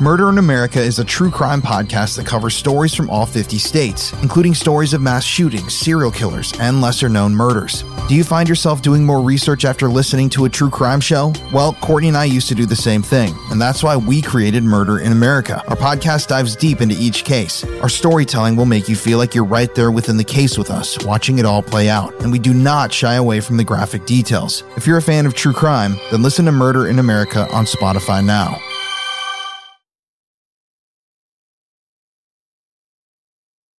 Murder 0.00 0.28
in 0.28 0.38
America 0.38 0.80
is 0.80 0.98
a 0.98 1.04
true 1.04 1.30
crime 1.30 1.62
podcast 1.62 2.16
that 2.16 2.26
covers 2.26 2.56
stories 2.56 2.92
from 2.92 3.08
all 3.08 3.24
50 3.26 3.58
states, 3.58 4.12
including 4.22 4.52
stories 4.52 4.92
of 4.92 5.00
mass 5.00 5.22
shootings, 5.22 5.72
serial 5.72 6.10
killers, 6.10 6.52
and 6.58 6.80
lesser 6.80 7.08
known 7.08 7.32
murders. 7.32 7.84
Do 8.08 8.16
you 8.16 8.24
find 8.24 8.48
yourself 8.48 8.82
doing 8.82 9.04
more 9.04 9.20
research 9.20 9.64
after 9.64 9.88
listening 9.88 10.28
to 10.30 10.46
a 10.46 10.48
true 10.48 10.68
crime 10.68 11.00
show? 11.00 11.32
Well, 11.52 11.74
Courtney 11.74 12.08
and 12.08 12.16
I 12.16 12.24
used 12.24 12.48
to 12.48 12.56
do 12.56 12.66
the 12.66 12.74
same 12.74 13.02
thing, 13.02 13.34
and 13.50 13.62
that's 13.62 13.84
why 13.84 13.96
we 13.96 14.20
created 14.20 14.64
Murder 14.64 14.98
in 14.98 15.12
America. 15.12 15.62
Our 15.68 15.76
podcast 15.76 16.26
dives 16.26 16.56
deep 16.56 16.80
into 16.80 16.96
each 16.98 17.24
case. 17.24 17.64
Our 17.80 17.88
storytelling 17.88 18.56
will 18.56 18.66
make 18.66 18.88
you 18.88 18.96
feel 18.96 19.18
like 19.18 19.32
you're 19.32 19.44
right 19.44 19.72
there 19.76 19.92
within 19.92 20.16
the 20.16 20.24
case 20.24 20.58
with 20.58 20.70
us, 20.70 20.98
watching 21.04 21.38
it 21.38 21.46
all 21.46 21.62
play 21.62 21.88
out, 21.88 22.12
and 22.20 22.32
we 22.32 22.40
do 22.40 22.52
not 22.52 22.92
shy 22.92 23.14
away 23.14 23.38
from 23.38 23.58
the 23.58 23.64
graphic 23.64 24.06
details. 24.06 24.64
If 24.76 24.88
you're 24.88 24.98
a 24.98 25.02
fan 25.02 25.24
of 25.24 25.34
true 25.34 25.52
crime, 25.52 25.96
then 26.10 26.22
listen 26.22 26.46
to 26.46 26.52
Murder 26.52 26.88
in 26.88 26.98
America 26.98 27.48
on 27.52 27.64
Spotify 27.64 28.24
now. 28.24 28.58